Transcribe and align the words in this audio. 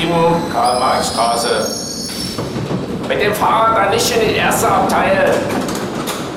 7, 0.00 0.50
Karl-Marx-Straße. 0.50 1.68
Mit 3.06 3.20
dem 3.20 3.34
Fahrrad 3.34 3.76
dann 3.76 3.90
nicht 3.90 4.10
in 4.16 4.28
die 4.30 4.34
erste 4.36 4.66
Abteil. 4.66 5.34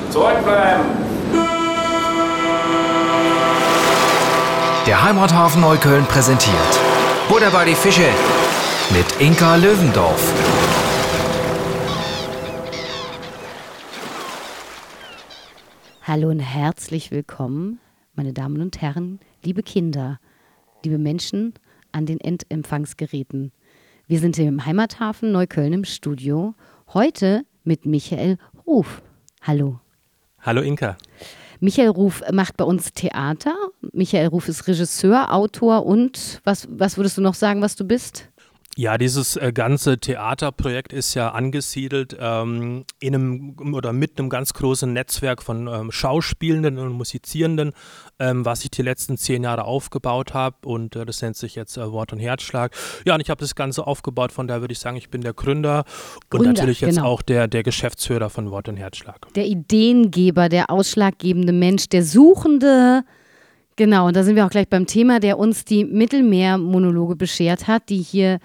Zurückbleiben. 0.09 0.83
Der 4.85 5.01
Heimathafen 5.01 5.61
Neukölln 5.61 6.05
präsentiert 6.05 6.79
Butter 7.29 7.51
bei 7.51 7.63
die 7.63 7.75
Fische 7.75 8.09
mit 8.91 9.05
Inka 9.21 9.55
Löwendorf. 9.55 10.33
Hallo 16.05 16.27
und 16.27 16.41
herzlich 16.41 17.11
willkommen, 17.11 17.79
meine 18.13 18.33
Damen 18.33 18.61
und 18.61 18.81
Herren, 18.81 19.21
liebe 19.41 19.63
Kinder, 19.63 20.19
liebe 20.83 20.97
Menschen 20.97 21.53
an 21.93 22.05
den 22.05 22.19
Endempfangsgeräten. 22.19 23.51
Wir 24.07 24.19
sind 24.19 24.35
hier 24.35 24.49
im 24.49 24.65
Heimathafen 24.65 25.31
Neukölln 25.31 25.71
im 25.71 25.85
Studio. 25.85 26.55
Heute 26.93 27.45
mit 27.63 27.85
Michael 27.85 28.37
Ruf. 28.67 29.01
Hallo. 29.41 29.79
Hallo 30.41 30.61
Inka. 30.61 30.97
Michael 31.61 31.89
Ruf 31.89 32.21
macht 32.33 32.57
bei 32.57 32.65
uns 32.65 32.91
Theater. 32.91 33.55
Michael 33.93 34.27
Ruf 34.27 34.49
ist 34.49 34.67
Regisseur, 34.67 35.33
Autor 35.33 35.85
und 35.85 36.41
was, 36.43 36.67
was 36.69 36.97
würdest 36.97 37.17
du 37.17 37.21
noch 37.21 37.35
sagen, 37.35 37.61
was 37.61 37.77
du 37.77 37.85
bist? 37.85 38.29
Ja, 38.75 38.97
dieses 38.97 39.35
äh, 39.35 39.51
ganze 39.53 39.99
Theaterprojekt 39.99 40.93
ist 40.93 41.13
ja 41.13 41.29
angesiedelt 41.29 42.17
ähm, 42.19 42.85
in 42.99 43.13
einem 43.13 43.73
oder 43.75 43.93
mit 43.93 44.17
einem 44.17 44.29
ganz 44.29 44.53
großen 44.53 44.91
Netzwerk 44.91 45.43
von 45.43 45.67
ähm, 45.67 45.91
Schauspielenden 45.91 46.79
und 46.79 46.93
Musizierenden, 46.93 47.73
ähm, 48.17 48.45
was 48.45 48.63
ich 48.63 48.71
die 48.71 48.81
letzten 48.81 49.17
zehn 49.17 49.43
Jahre 49.43 49.65
aufgebaut 49.65 50.33
habe 50.33 50.67
und 50.67 50.95
äh, 50.95 51.05
das 51.05 51.21
nennt 51.21 51.37
sich 51.37 51.53
jetzt 51.53 51.77
äh, 51.77 51.91
Wort 51.91 52.13
und 52.13 52.19
Herzschlag. 52.19 52.75
Ja, 53.05 53.13
und 53.13 53.21
ich 53.21 53.29
habe 53.29 53.41
das 53.41 53.53
Ganze 53.53 53.85
aufgebaut, 53.85 54.31
von 54.31 54.47
daher 54.47 54.61
würde 54.61 54.71
ich 54.71 54.79
sagen, 54.79 54.97
ich 54.97 55.11
bin 55.11 55.21
der 55.21 55.33
Gründer, 55.33 55.83
Gründer 56.31 56.49
und 56.49 56.57
natürlich 56.57 56.81
jetzt 56.81 56.95
genau. 56.95 57.09
auch 57.09 57.21
der, 57.21 57.47
der 57.47 57.61
Geschäftsführer 57.61 58.31
von 58.31 58.49
Wort 58.49 58.69
und 58.69 58.77
Herzschlag. 58.77 59.31
Der 59.35 59.45
Ideengeber, 59.45 60.49
der 60.49 60.71
ausschlaggebende 60.71 61.53
Mensch, 61.53 61.89
der 61.89 62.03
Suchende. 62.03 63.03
Genau, 63.75 64.07
und 64.07 64.15
da 64.15 64.23
sind 64.23 64.35
wir 64.35 64.45
auch 64.45 64.51
gleich 64.51 64.67
beim 64.67 64.85
Thema, 64.85 65.19
der 65.19 65.39
uns 65.39 65.65
die 65.65 65.83
Mittelmeermonologe 65.83 67.15
beschert 67.15 67.67
hat, 67.67 67.89
die 67.89 68.01
hier 68.01 68.39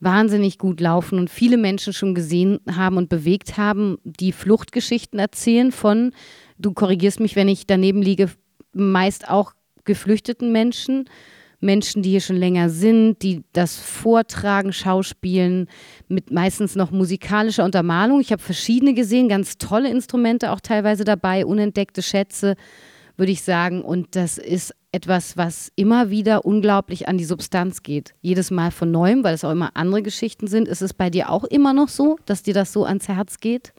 wahnsinnig 0.00 0.58
gut 0.58 0.80
laufen 0.80 1.18
und 1.18 1.30
viele 1.30 1.56
Menschen 1.56 1.94
schon 1.94 2.14
gesehen 2.14 2.60
haben 2.70 2.98
und 2.98 3.08
bewegt 3.08 3.56
haben, 3.56 3.96
die 4.04 4.32
Fluchtgeschichten 4.32 5.18
erzählen 5.18 5.72
von, 5.72 6.12
du 6.58 6.72
korrigierst 6.72 7.20
mich, 7.20 7.36
wenn 7.36 7.48
ich 7.48 7.66
daneben 7.66 8.02
liege, 8.02 8.30
meist 8.74 9.30
auch 9.30 9.52
geflüchteten 9.84 10.52
Menschen, 10.52 11.06
Menschen, 11.60 12.02
die 12.02 12.10
hier 12.10 12.20
schon 12.20 12.36
länger 12.36 12.68
sind, 12.68 13.22
die 13.22 13.42
das 13.54 13.76
vortragen, 13.76 14.74
schauspielen, 14.74 15.68
mit 16.08 16.30
meistens 16.30 16.76
noch 16.76 16.90
musikalischer 16.90 17.64
Untermalung. 17.64 18.20
Ich 18.20 18.32
habe 18.32 18.42
verschiedene 18.42 18.92
gesehen, 18.92 19.30
ganz 19.30 19.56
tolle 19.56 19.88
Instrumente 19.88 20.52
auch 20.52 20.60
teilweise 20.60 21.04
dabei, 21.04 21.46
unentdeckte 21.46 22.02
Schätze, 22.02 22.56
würde 23.16 23.32
ich 23.32 23.42
sagen. 23.42 23.82
Und 23.82 24.16
das 24.16 24.38
ist 24.38 24.74
etwas, 24.92 25.36
was 25.36 25.72
immer 25.76 26.10
wieder 26.10 26.44
unglaublich 26.44 27.08
an 27.08 27.18
die 27.18 27.24
Substanz 27.24 27.82
geht. 27.82 28.14
Jedes 28.20 28.50
Mal 28.50 28.70
von 28.70 28.90
neuem, 28.90 29.24
weil 29.24 29.34
es 29.34 29.44
auch 29.44 29.50
immer 29.50 29.72
andere 29.74 30.02
Geschichten 30.02 30.46
sind. 30.46 30.68
Ist 30.68 30.82
es 30.82 30.94
bei 30.94 31.10
dir 31.10 31.30
auch 31.30 31.44
immer 31.44 31.72
noch 31.72 31.88
so, 31.88 32.18
dass 32.26 32.42
dir 32.42 32.54
das 32.54 32.72
so 32.72 32.84
ans 32.84 33.08
Herz 33.08 33.40
geht? 33.40 33.72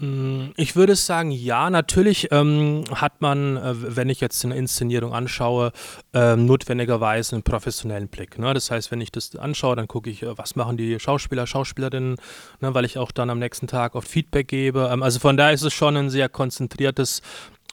Mm, 0.00 0.50
ich 0.56 0.76
würde 0.76 0.94
sagen, 0.94 1.30
ja, 1.30 1.70
natürlich 1.70 2.28
ähm, 2.30 2.84
hat 2.94 3.20
man, 3.20 3.56
äh, 3.56 3.96
wenn 3.96 4.08
ich 4.08 4.20
jetzt 4.20 4.44
eine 4.44 4.56
Inszenierung 4.56 5.12
anschaue, 5.12 5.72
äh, 6.12 6.36
notwendigerweise 6.36 7.36
einen 7.36 7.42
professionellen 7.42 8.08
Blick. 8.08 8.38
Ne? 8.38 8.54
Das 8.54 8.70
heißt, 8.70 8.90
wenn 8.90 9.00
ich 9.00 9.10
das 9.10 9.34
anschaue, 9.36 9.76
dann 9.76 9.88
gucke 9.88 10.10
ich, 10.10 10.22
äh, 10.22 10.38
was 10.38 10.56
machen 10.56 10.76
die 10.76 11.00
Schauspieler, 11.00 11.46
Schauspielerinnen, 11.46 12.16
ne? 12.60 12.74
weil 12.74 12.84
ich 12.84 12.98
auch 12.98 13.10
dann 13.10 13.30
am 13.30 13.38
nächsten 13.38 13.66
Tag 13.66 13.94
oft 13.94 14.08
Feedback 14.08 14.48
gebe. 14.48 14.88
Ähm, 14.92 15.02
also 15.02 15.18
von 15.18 15.36
daher 15.36 15.52
ist 15.52 15.62
es 15.62 15.72
schon 15.72 15.96
ein 15.96 16.10
sehr 16.10 16.28
konzentriertes 16.28 17.22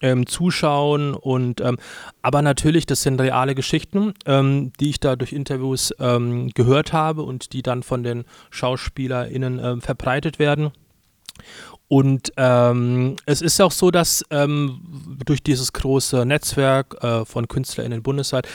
ähm, 0.01 0.28
zuschauen 0.28 1.13
und 1.13 1.61
ähm, 1.61 1.78
aber 2.22 2.41
natürlich, 2.41 2.85
das 2.85 3.01
sind 3.01 3.19
reale 3.22 3.56
Geschichten, 3.56 4.13
ähm, 4.25 4.72
die 4.79 4.89
ich 4.89 5.00
da 5.00 5.16
durch 5.16 5.33
Interviews 5.33 5.94
ähm, 6.00 6.50
gehört 6.50 6.94
habe 6.94 7.23
und 7.23 7.53
die 7.53 7.61
dann 7.61 7.83
von 7.83 8.03
den 8.03 8.25
SchauspielerInnen 8.51 9.59
ähm, 9.63 9.81
verbreitet 9.81 10.39
werden. 10.39 10.72
Und 11.88 12.31
ähm, 12.38 13.16
es 13.25 13.41
ist 13.41 13.61
auch 13.61 13.72
so, 13.72 13.91
dass 13.91 14.25
durch 14.29 15.44
dieses 15.44 15.72
große 15.73 16.25
Netzwerk 16.25 16.95
äh, 17.03 17.25
von 17.25 17.47
KünstlerInnen 17.47 18.01
bundesweit 18.01 18.47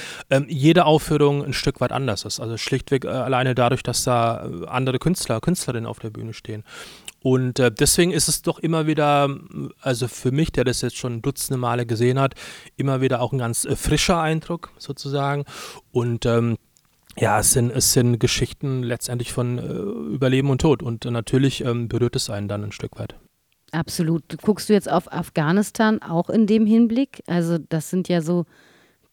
jede 0.49 0.85
Aufführung 0.85 1.45
ein 1.45 1.53
Stück 1.53 1.81
weit 1.81 1.93
anders 1.93 2.25
ist. 2.25 2.41
Also 2.41 2.57
schlichtweg 2.57 3.05
äh, 3.05 3.09
alleine 3.09 3.55
dadurch, 3.55 3.83
dass 3.83 4.03
da 4.03 4.47
äh, 4.47 4.67
andere 4.67 4.99
Künstler, 4.99 5.41
Künstlerinnen 5.41 5.87
auf 5.87 6.01
der 6.01 6.11
Bühne 6.11 6.33
stehen. 6.33 6.65
Und 7.23 7.59
äh, 7.59 7.71
deswegen 7.71 8.13
ist 8.13 8.29
es 8.29 8.43
doch 8.43 8.59
immer 8.59 8.87
wieder, 8.87 9.29
also 9.81 10.09
für 10.09 10.33
mich, 10.33 10.53
der 10.53 10.65
das 10.65 10.81
jetzt 10.81 10.97
schon 10.97 11.23
dutzende 11.23 11.59
Male 11.59 11.87
gesehen 11.87 12.19
hat, 12.19 12.35
immer 12.77 13.01
wieder 13.01 13.21
auch 13.21 13.33
ein 13.33 13.39
ganz 13.39 13.65
äh, 13.65 13.77
frischer 13.77 14.21
Eindruck 14.21 14.73
sozusagen. 14.79 15.45
Und 15.93 16.25
ähm, 16.27 16.57
ja, 17.19 17.41
es 17.41 17.53
sind, 17.53 17.71
es 17.71 17.93
sind 17.93 18.19
Geschichten 18.19 18.83
letztendlich 18.83 19.33
von 19.33 19.59
äh, 19.59 20.15
Überleben 20.15 20.51
und 20.51 20.63
Tod. 20.63 20.83
Und 20.83 21.05
natürlich 21.05 21.65
ähm, 21.65 21.89
berührt 21.89 22.17
es 22.17 22.31
einen 22.31 22.49
dann 22.49 22.65
ein 22.65 22.73
Stück 22.73 22.99
weit. 22.99 23.17
Absolut. 23.73 24.25
Guckst 24.43 24.69
du 24.69 24.73
jetzt 24.73 24.91
auf 24.91 25.13
Afghanistan 25.13 26.03
auch 26.03 26.31
in 26.31 26.47
dem 26.47 26.67
Hinblick? 26.67 27.23
Also 27.27 27.59
das 27.59 27.91
sind 27.91 28.09
ja 28.09 28.21
so 28.21 28.47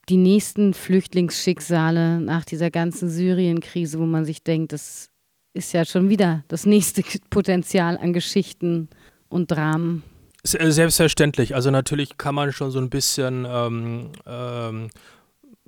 die 0.10 0.18
nächsten 0.18 0.74
Flüchtlingsschicksale 0.74 2.22
nach 2.22 2.46
dieser 2.46 2.72
ganzen 2.72 3.10
Syrien-Krise, 3.10 4.00
wo 4.00 4.06
man 4.06 4.26
sich 4.26 4.44
denkt, 4.44 4.72
das 4.72 5.10
ist 5.58 5.74
ja 5.74 5.84
schon 5.84 6.10
wieder 6.10 6.44
das 6.48 6.66
nächste 6.66 7.04
Potenzial 7.30 7.98
an 7.98 8.14
Geschichten 8.14 8.90
und 9.28 9.52
Dramen. 9.52 10.04
Selbstverständlich. 10.44 11.56
Also 11.56 11.72
natürlich 11.72 12.18
kann 12.18 12.36
man 12.36 12.54
schon 12.54 12.72
so 12.72 12.80
ein 12.80 12.90
bisschen 12.90 13.46
ähm, 13.50 14.12
ähm, 14.26 14.90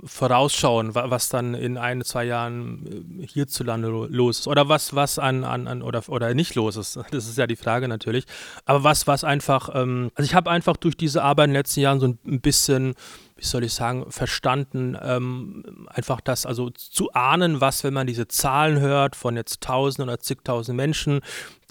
vorausschauen, 0.04 0.96
was 0.96 1.30
dann 1.30 1.54
in 1.54 1.78
ein, 1.78 2.04
zwei 2.04 2.24
Jahren 2.24 3.20
äh, 3.20 3.28
hierzulande 3.28 3.90
los 3.90 4.40
ist. 4.40 4.48
Oder 4.48 4.70
was, 4.70 4.96
was 4.96 5.20
an, 5.20 5.44
an, 5.44 5.68
an 5.68 5.82
oder, 5.82 6.08
oder 6.08 6.34
nicht 6.34 6.56
los 6.56 6.78
ist. 6.78 6.98
Das 7.12 7.28
ist 7.28 7.38
ja 7.38 7.48
die 7.48 7.56
Frage 7.56 7.88
natürlich. 7.88 8.26
Aber 8.66 8.84
was, 8.84 9.08
was 9.08 9.24
einfach, 9.24 9.70
ähm, 9.74 10.12
also 10.16 10.26
ich 10.26 10.36
habe 10.36 10.50
einfach 10.50 10.78
durch 10.78 10.96
diese 10.96 11.24
Arbeit 11.24 11.46
in 11.46 11.52
den 11.52 11.60
letzten 11.60 11.82
Jahren 11.82 12.00
so 12.00 12.08
ein 12.08 12.42
bisschen 12.42 12.94
wie 13.40 13.46
soll 13.46 13.64
ich 13.64 13.74
sagen, 13.74 14.12
verstanden, 14.12 14.98
ähm, 15.02 15.88
einfach 15.88 16.20
das, 16.20 16.46
also 16.46 16.70
zu 16.70 17.14
ahnen, 17.14 17.62
was, 17.62 17.84
wenn 17.84 17.94
man 17.94 18.06
diese 18.06 18.28
Zahlen 18.28 18.80
hört 18.80 19.16
von 19.16 19.36
jetzt 19.38 19.62
tausend 19.62 20.08
oder 20.08 20.20
zigtausend 20.20 20.76
Menschen, 20.76 21.22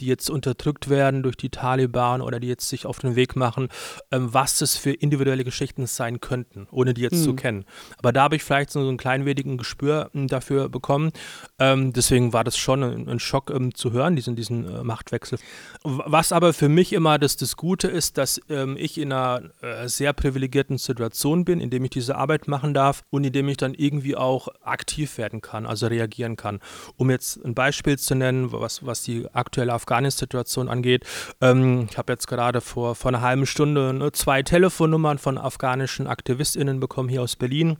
die 0.00 0.06
jetzt 0.06 0.30
unterdrückt 0.30 0.88
werden 0.88 1.22
durch 1.22 1.36
die 1.36 1.50
Taliban 1.50 2.20
oder 2.20 2.40
die 2.40 2.48
jetzt 2.48 2.68
sich 2.68 2.86
auf 2.86 2.98
den 3.00 3.16
Weg 3.16 3.36
machen, 3.36 3.68
ähm, 4.12 4.32
was 4.32 4.58
das 4.58 4.76
für 4.76 4.92
individuelle 4.92 5.44
Geschichten 5.44 5.86
sein 5.86 6.20
könnten, 6.20 6.66
ohne 6.70 6.94
die 6.94 7.02
jetzt 7.02 7.20
mhm. 7.20 7.24
zu 7.24 7.34
kennen. 7.34 7.64
Aber 7.98 8.12
da 8.12 8.22
habe 8.22 8.36
ich 8.36 8.44
vielleicht 8.44 8.70
so 8.70 8.80
einen 8.80 8.96
kleinwenigen 8.96 9.58
Gespür 9.58 10.10
ähm, 10.14 10.28
dafür 10.28 10.68
bekommen. 10.68 11.12
Ähm, 11.58 11.92
deswegen 11.92 12.32
war 12.32 12.44
das 12.44 12.56
schon 12.56 12.82
ein, 12.82 13.08
ein 13.08 13.18
Schock 13.18 13.50
ähm, 13.50 13.74
zu 13.74 13.92
hören, 13.92 14.16
diesen, 14.16 14.36
diesen 14.36 14.64
äh, 14.64 14.84
Machtwechsel. 14.84 15.38
Was 15.82 16.32
aber 16.32 16.52
für 16.52 16.68
mich 16.68 16.92
immer 16.92 17.18
das, 17.18 17.36
das 17.36 17.56
Gute 17.56 17.88
ist, 17.88 18.18
dass 18.18 18.40
ähm, 18.48 18.76
ich 18.78 18.98
in 18.98 19.12
einer 19.12 19.42
äh, 19.60 19.88
sehr 19.88 20.12
privilegierten 20.12 20.78
Situation 20.78 21.44
bin, 21.44 21.57
indem 21.60 21.84
ich 21.84 21.90
diese 21.90 22.16
Arbeit 22.16 22.48
machen 22.48 22.74
darf 22.74 23.02
und 23.10 23.24
indem 23.24 23.48
ich 23.48 23.56
dann 23.56 23.74
irgendwie 23.74 24.16
auch 24.16 24.48
aktiv 24.62 25.18
werden 25.18 25.40
kann, 25.40 25.66
also 25.66 25.86
reagieren 25.86 26.36
kann. 26.36 26.60
Um 26.96 27.10
jetzt 27.10 27.44
ein 27.44 27.54
Beispiel 27.54 27.98
zu 27.98 28.14
nennen, 28.14 28.52
was, 28.52 28.84
was 28.84 29.02
die 29.02 29.26
aktuelle 29.32 29.72
Afghanistan 29.72 29.98
Afghanistan-Situation 29.98 30.68
angeht. 30.68 31.04
Ähm, 31.40 31.88
ich 31.90 31.98
habe 31.98 32.12
jetzt 32.12 32.26
gerade 32.26 32.60
vor, 32.60 32.94
vor 32.94 33.10
einer 33.10 33.20
halben 33.22 33.46
Stunde 33.46 33.92
ne, 33.92 34.12
zwei 34.12 34.42
Telefonnummern 34.42 35.18
von 35.18 35.38
afghanischen 35.38 36.06
AktivistInnen 36.06 36.80
bekommen 36.80 37.08
hier 37.08 37.22
aus 37.22 37.36
Berlin 37.36 37.78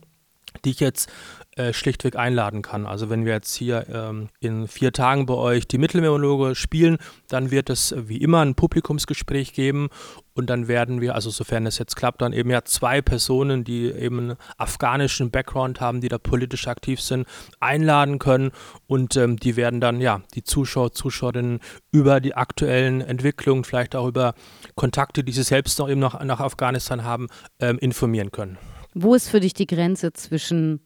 die 0.65 0.71
ich 0.71 0.79
jetzt 0.79 1.09
äh, 1.55 1.73
schlichtweg 1.73 2.15
einladen 2.15 2.61
kann. 2.61 2.85
Also 2.85 3.09
wenn 3.09 3.25
wir 3.25 3.33
jetzt 3.33 3.53
hier 3.55 3.85
ähm, 3.91 4.29
in 4.39 4.67
vier 4.67 4.93
Tagen 4.93 5.25
bei 5.25 5.33
euch 5.33 5.67
die 5.67 5.77
Mittelmeermonologe 5.77 6.55
spielen, 6.55 6.97
dann 7.27 7.51
wird 7.51 7.69
es 7.69 7.93
wie 7.97 8.17
immer 8.17 8.39
ein 8.39 8.55
Publikumsgespräch 8.55 9.53
geben 9.53 9.89
und 10.35 10.49
dann 10.49 10.67
werden 10.67 11.01
wir, 11.01 11.15
also 11.15 11.29
sofern 11.29 11.65
es 11.65 11.77
jetzt 11.77 11.95
klappt, 11.95 12.21
dann 12.21 12.33
eben 12.33 12.49
ja 12.49 12.63
zwei 12.63 13.01
Personen, 13.01 13.63
die 13.63 13.91
eben 13.91 14.19
einen 14.19 14.37
afghanischen 14.57 15.31
Background 15.31 15.81
haben, 15.81 16.01
die 16.01 16.07
da 16.07 16.17
politisch 16.17 16.67
aktiv 16.67 17.01
sind, 17.01 17.27
einladen 17.59 18.19
können 18.19 18.51
und 18.87 19.17
ähm, 19.17 19.37
die 19.37 19.55
werden 19.55 19.81
dann 19.81 19.99
ja 19.99 20.21
die 20.35 20.43
Zuschauer, 20.43 20.93
Zuschauerinnen 20.93 21.59
über 21.91 22.21
die 22.21 22.35
aktuellen 22.35 23.01
Entwicklungen, 23.01 23.65
vielleicht 23.65 23.95
auch 23.95 24.07
über 24.07 24.33
Kontakte, 24.75 25.23
die 25.23 25.33
sie 25.33 25.43
selbst 25.43 25.77
noch 25.79 25.89
eben 25.89 25.99
nach, 25.99 26.23
nach 26.23 26.39
Afghanistan 26.39 27.03
haben, 27.03 27.27
ähm, 27.59 27.79
informieren 27.79 28.31
können. 28.31 28.57
Wo 28.93 29.15
ist 29.15 29.29
für 29.29 29.39
dich 29.39 29.53
die 29.53 29.67
Grenze 29.67 30.13
zwischen 30.13 30.81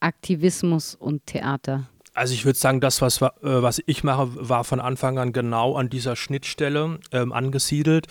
Aktivismus 0.00 0.94
und 0.94 1.26
Theater? 1.26 1.88
Also 2.14 2.34
ich 2.34 2.44
würde 2.44 2.58
sagen, 2.58 2.80
das, 2.80 3.00
was, 3.00 3.22
äh, 3.22 3.28
was 3.42 3.80
ich 3.86 4.02
mache, 4.02 4.28
war 4.34 4.64
von 4.64 4.80
Anfang 4.80 5.18
an 5.18 5.32
genau 5.32 5.76
an 5.76 5.88
dieser 5.88 6.16
Schnittstelle 6.16 6.98
ähm, 7.12 7.32
angesiedelt. 7.32 8.06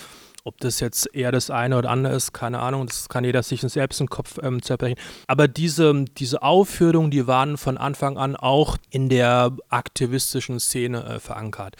Ob 0.47 0.61
das 0.61 0.79
jetzt 0.79 1.13
eher 1.13 1.33
das 1.33 1.49
eine 1.49 1.77
oder 1.77 1.89
andere 1.89 2.13
ist, 2.13 2.31
keine 2.31 2.59
Ahnung, 2.59 2.87
das 2.87 3.09
kann 3.09 3.25
jeder 3.25 3.43
sich 3.43 3.59
selbst 3.59 3.99
im 3.99 4.07
Kopf 4.07 4.39
ähm, 4.41 4.61
zerbrechen. 4.61 4.97
Aber 5.27 5.49
diese, 5.49 6.05
diese 6.05 6.41
Aufführungen, 6.41 7.11
die 7.11 7.27
waren 7.27 7.57
von 7.57 7.77
Anfang 7.77 8.17
an 8.17 8.37
auch 8.37 8.77
in 8.89 9.09
der 9.09 9.51
aktivistischen 9.67 10.61
Szene 10.61 11.03
äh, 11.03 11.19
verankert. 11.19 11.75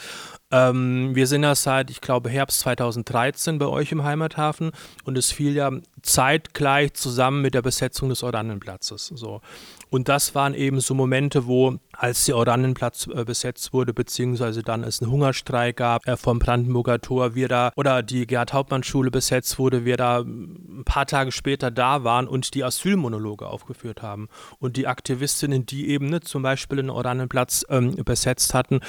Ähm, 0.52 1.16
wir 1.16 1.28
sind 1.28 1.44
ja 1.44 1.56
seit, 1.56 1.90
ich 1.90 2.02
glaube, 2.02 2.30
Herbst 2.30 2.60
2013 2.60 3.58
bei 3.58 3.68
euch 3.68 3.94
im 3.94 4.04
Heimathafen 4.04 4.72
und 5.06 5.18
es 5.18 5.32
fiel 5.32 5.56
ja 5.56 5.72
zeitgleich 6.02 6.94
zusammen 6.94 7.42
mit 7.42 7.54
der 7.54 7.62
Besetzung 7.62 8.10
des 8.10 8.22
Oranienplatzes. 8.22 9.14
So. 9.16 9.40
Und 9.90 10.10
das 10.10 10.36
waren 10.36 10.54
eben 10.54 10.80
so 10.80 10.94
Momente, 10.94 11.48
wo, 11.48 11.78
als 11.94 12.26
der 12.26 12.38
Oranienplatz 12.38 13.08
äh, 13.08 13.24
besetzt 13.24 13.74
wurde, 13.74 13.94
beziehungsweise 13.94 14.64
dann 14.64 14.84
es 14.84 15.02
einen 15.02 15.12
Hungerstreik 15.12 15.78
gab 15.78 16.08
äh, 16.08 16.18
vom 16.18 16.40
Brandenburger 16.40 17.00
Tor, 17.00 17.36
wir 17.36 17.48
da, 17.48 17.72
oder 17.76 18.04
die 18.04 18.28
Gerhard-Hauptmann-Schule 18.28 19.12
besetzt 19.12 19.60
wurde, 19.60 19.86
wir 19.86 19.98
da 19.98 20.20
ein 20.20 20.84
paar 20.86 21.06
Tage 21.06 21.32
später 21.32 21.72
da 21.72 22.04
waren 22.04 22.28
und 22.28 22.54
die 22.54 22.64
Asylmonologe 22.64 23.48
aufgeführt 23.48 24.02
haben. 24.02 24.28
Und 24.60 24.78
die 24.78 24.88
Aktivistinnen, 24.88 25.66
die 25.66 25.90
eben 25.90 26.10
ne, 26.10 26.22
zum 26.22 26.44
Beispiel 26.44 26.78
den 26.78 26.90
Oranienplatz 26.90 27.66
ähm, 27.70 27.96
besetzt 28.04 28.54
hatten, 28.54 28.82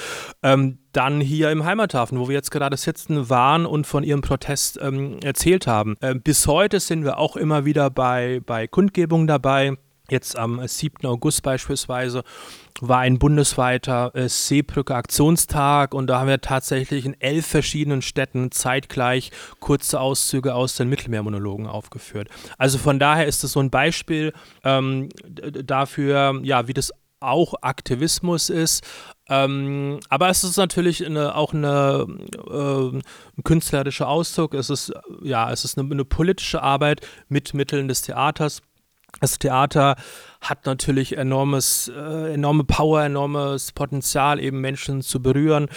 ähm, 0.43 0.79
dann 0.91 1.21
hier 1.21 1.51
im 1.51 1.65
Heimathafen, 1.65 2.19
wo 2.19 2.27
wir 2.27 2.35
jetzt 2.35 2.51
gerade 2.51 2.75
sitzen, 2.77 3.29
waren 3.29 3.65
und 3.65 3.85
von 3.85 4.03
ihrem 4.03 4.21
Protest 4.21 4.79
ähm, 4.81 5.19
erzählt 5.23 5.67
haben. 5.67 5.95
Ähm, 6.01 6.21
bis 6.21 6.47
heute 6.47 6.79
sind 6.79 7.03
wir 7.03 7.17
auch 7.17 7.35
immer 7.35 7.65
wieder 7.65 7.89
bei, 7.89 8.41
bei 8.45 8.67
Kundgebungen 8.67 9.27
dabei. 9.27 9.77
Jetzt 10.09 10.37
am 10.37 10.65
7. 10.65 11.05
August 11.05 11.43
beispielsweise 11.43 12.23
war 12.81 12.99
ein 12.99 13.19
bundesweiter 13.19 14.11
äh, 14.15 14.29
Seebrücke 14.29 14.95
Aktionstag 14.95 15.93
und 15.93 16.07
da 16.07 16.19
haben 16.19 16.27
wir 16.27 16.41
tatsächlich 16.41 17.05
in 17.05 17.19
elf 17.19 17.45
verschiedenen 17.45 18.01
Städten 18.01 18.51
zeitgleich 18.51 19.31
kurze 19.59 19.99
Auszüge 19.99 20.55
aus 20.55 20.75
den 20.75 20.89
Mittelmeermonologen 20.89 21.67
aufgeführt. 21.67 22.29
Also 22.57 22.77
von 22.77 22.99
daher 22.99 23.27
ist 23.27 23.43
es 23.43 23.51
so 23.53 23.59
ein 23.59 23.69
Beispiel 23.69 24.33
ähm, 24.63 25.09
dafür, 25.63 26.39
ja, 26.43 26.67
wie 26.67 26.73
das 26.73 26.91
auch 27.19 27.53
Aktivismus 27.61 28.49
ist. 28.49 28.83
Ähm, 29.27 29.99
aber 30.09 30.29
es 30.29 30.43
ist 30.43 30.57
natürlich 30.57 31.05
eine, 31.05 31.35
auch 31.35 31.53
eine, 31.53 32.07
äh, 32.49 32.97
ein 32.97 33.43
künstlerischer 33.43 34.07
Ausdruck. 34.07 34.53
Es 34.53 34.69
ist, 34.69 34.91
ja, 35.21 35.51
es 35.51 35.65
ist 35.65 35.77
eine, 35.77 35.91
eine 35.91 36.05
politische 36.05 36.63
Arbeit 36.63 37.05
mit 37.27 37.53
Mitteln 37.53 37.87
des 37.87 38.01
Theaters. 38.01 38.61
Das 39.19 39.37
Theater 39.37 39.95
hat 40.41 40.65
natürlich 40.65 41.17
enormes, 41.17 41.91
äh, 41.93 42.33
enorme 42.33 42.63
Power, 42.63 43.03
enormes 43.03 43.73
Potenzial, 43.73 44.39
eben 44.39 44.61
Menschen 44.61 45.01
zu 45.01 45.21
berühren. 45.21 45.67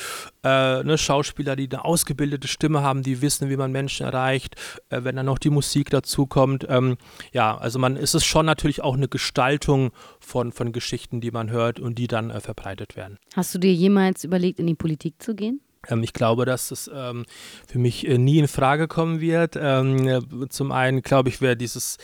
Äh, 0.45 0.85
ne, 0.85 0.97
Schauspieler, 0.97 1.57
die 1.57 1.69
eine 1.69 1.85
ausgebildete 1.85 2.47
Stimme 2.47 2.83
haben, 2.83 3.03
die 3.03 3.21
wissen, 3.23 3.51
wie 3.51 3.57
man 3.57 3.73
Menschen 3.73 4.07
erreicht, 4.07 4.55
äh, 4.91 5.03
wenn 5.03 5.17
dann 5.17 5.27
noch 5.27 5.39
die 5.39 5.51
Musik 5.51 5.91
dazu 5.91 6.27
kommt. 6.27 6.67
Ähm, 6.69 6.97
ja, 7.33 7.57
also 7.57 7.79
man 7.79 7.97
ist 7.97 8.15
es 8.15 8.25
schon 8.25 8.47
natürlich 8.47 8.83
auch 8.83 8.95
eine 8.95 9.09
Gestaltung 9.09 9.91
von, 10.21 10.53
von 10.53 10.73
Geschichten, 10.73 11.21
die 11.21 11.33
man 11.33 11.51
hört 11.51 11.81
und 11.81 11.99
die 11.99 12.07
dann 12.07 12.31
äh, 12.31 12.41
verbreitet 12.41 12.97
werden. 12.97 13.19
Hast 13.35 13.55
du 13.55 13.59
dir 13.59 13.73
jemals 13.73 14.23
überlegt, 14.23 14.61
in 14.61 14.69
die 14.69 14.75
Politik 14.75 15.21
zu 15.21 15.35
gehen? 15.35 15.61
Ähm, 15.89 16.03
ich 16.03 16.13
glaube, 16.13 16.45
dass 16.45 16.69
das 16.69 16.91
ähm, 16.93 17.25
für 17.67 17.79
mich 17.79 18.07
äh, 18.07 18.19
nie 18.19 18.39
in 18.39 18.49
Frage 18.49 18.89
kommen 18.89 19.21
wird. 19.21 19.57
Ähm, 19.61 20.49
zum 20.51 20.73
einen 20.73 21.03
glaube 21.03 21.29
ich, 21.29 21.41
wäre 21.41 21.57
dieses 21.57 21.99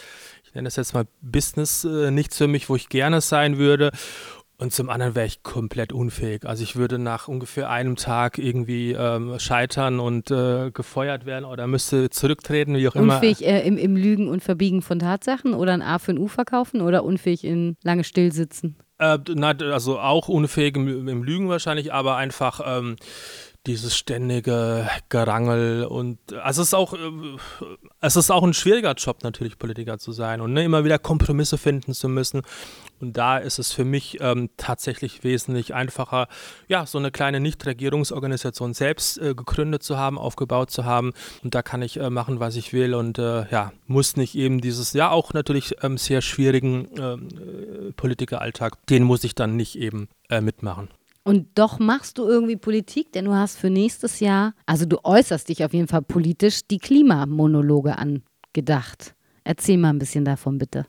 ich 0.49 0.55
nenne 0.55 0.67
das 0.67 0.77
jetzt 0.77 0.95
mal 0.95 1.07
Business, 1.21 1.85
äh, 1.85 2.11
nichts 2.11 2.39
für 2.39 2.49
mich, 2.49 2.71
wo 2.71 2.77
ich 2.77 2.89
gerne 2.89 3.21
sein 3.21 3.59
würde. 3.59 3.91
Und 4.61 4.73
zum 4.73 4.91
anderen 4.91 5.15
wäre 5.15 5.27
ich 5.27 5.45
komplett 5.45 5.93
unfähig. 5.93 6.45
Also 6.45 6.65
ich 6.65 6.75
würde 6.75 6.99
nach 6.99 7.29
ungefähr 7.29 7.71
einem 7.71 7.95
Tag 7.95 8.39
irgendwie 8.39 8.93
ähm, 8.93 9.39
scheitern 9.39 10.01
und 10.01 10.33
äh, 10.33 10.73
gefeuert 10.73 11.27
werden 11.27 11.45
oder 11.45 11.69
müsste 11.69 12.11
zurücktreten, 12.11 12.75
wie 12.75 12.89
auch 12.89 12.97
immer. 12.97 13.17
Unfähig 13.17 13.47
äh, 13.47 13.65
im, 13.65 13.79
im 13.79 13.95
Lügen 13.95 14.29
und 14.29 14.43
Verbiegen 14.43 14.83
von 14.83 14.99
Tatsachen 14.99 15.55
oder 15.55 15.75
ein 15.75 15.83
A 15.83 16.01
für 16.01 16.13
ein 16.13 16.19
U 16.19 16.27
verkaufen 16.27 16.81
oder 16.81 17.05
unfähig 17.05 17.45
in 17.45 17.77
lange 17.85 18.03
Stillsitzen? 18.03 18.77
Äh, 18.99 19.19
na, 19.33 19.51
also 19.51 20.01
auch 20.01 20.29
unfähig 20.29 20.75
im, 20.75 21.07
im 21.07 21.23
Lügen 21.23 21.49
wahrscheinlich, 21.49 21.93
aber 21.93 22.17
einfach 22.17 22.61
ähm, 22.65 22.97
dieses 23.69 23.97
ständige 23.97 24.89
Gerangel 25.11 25.85
und 25.85 26.19
also 26.33 26.63
es 26.63 26.69
ist 26.69 26.75
auch 26.75 26.95
äh, 26.95 26.99
es 28.01 28.17
ist 28.17 28.31
auch 28.31 28.43
ein 28.43 28.55
schwieriger 28.55 28.95
Job 28.95 29.23
natürlich 29.23 29.59
Politiker 29.59 29.99
zu 29.99 30.13
sein 30.13 30.41
und 30.41 30.55
ne, 30.55 30.65
immer 30.65 30.85
wieder 30.85 30.99
Kompromisse 30.99 31.59
finden 31.59 31.93
zu 31.93 32.09
müssen. 32.09 32.43
Und 33.01 33.17
da 33.17 33.39
ist 33.39 33.59
es 33.61 33.71
für 33.71 33.85
mich 33.85 34.19
ähm, 34.21 34.51
tatsächlich 34.57 35.23
wesentlich 35.23 35.75
einfacher 35.75 36.27
ja 36.67 36.87
so 36.87 36.99
eine 36.99 37.13
kleine 37.13 37.39
Nichtregierungsorganisation 37.39 38.75
selbst 38.75 39.19
äh, 39.19 39.35
gegründet 39.35 39.83
zu 39.83 39.99
haben 39.99 40.19
aufgebaut 40.19 40.71
zu 40.71 40.85
haben. 40.85 41.13
Und 41.45 41.55
da 41.55 41.63
kann 41.63 41.83
ich 41.83 42.01
äh, 42.01 42.11
machen 42.11 42.41
was 42.41 42.57
ich 42.57 42.73
will 42.73 42.95
und 42.95 43.19
äh, 43.19 43.49
ja 43.51 43.73
muss 43.87 44.17
nicht 44.17 44.35
eben 44.35 44.61
dieses 44.61 44.95
ja 44.95 45.11
auch 45.11 45.35
natürlich 45.35 45.77
ähm, 45.83 45.99
sehr 45.99 46.23
schwierigen 46.23 46.89
ähm, 46.99 47.29
äh, 47.29 47.93
Politikeralltag 47.93 48.87
den 48.87 49.03
muss 49.05 49.23
ich 49.25 49.35
dann 49.35 49.57
nicht 49.57 49.79
eben 49.79 50.09
äh, 50.31 50.41
mitmachen 50.41 50.89
und 51.25 51.59
doch 51.59 51.79
machst 51.79 52.19
du 52.19 52.25
irgendwie 52.25 52.57
Politik, 52.57 53.13
denn 53.13 53.27
du 53.27 53.35
hast 53.35 53.57
für 53.57 53.71
nächstes 53.71 54.21
Jahr, 54.21 54.55
also 54.67 54.87
du 54.87 54.99
äußerst 55.05 55.49
dich 55.49 55.65
auf 55.65 55.73
jeden 55.73 55.89
Fall 55.89 56.03
politisch, 56.03 56.61
die 56.71 56.79
Klimamonologe 56.79 57.97
angedacht. 57.99 59.15
Erzähl 59.45 59.79
mal 59.79 59.91
ein 59.91 59.99
bisschen 59.99 60.25
davon, 60.25 60.59
bitte. 60.59 60.87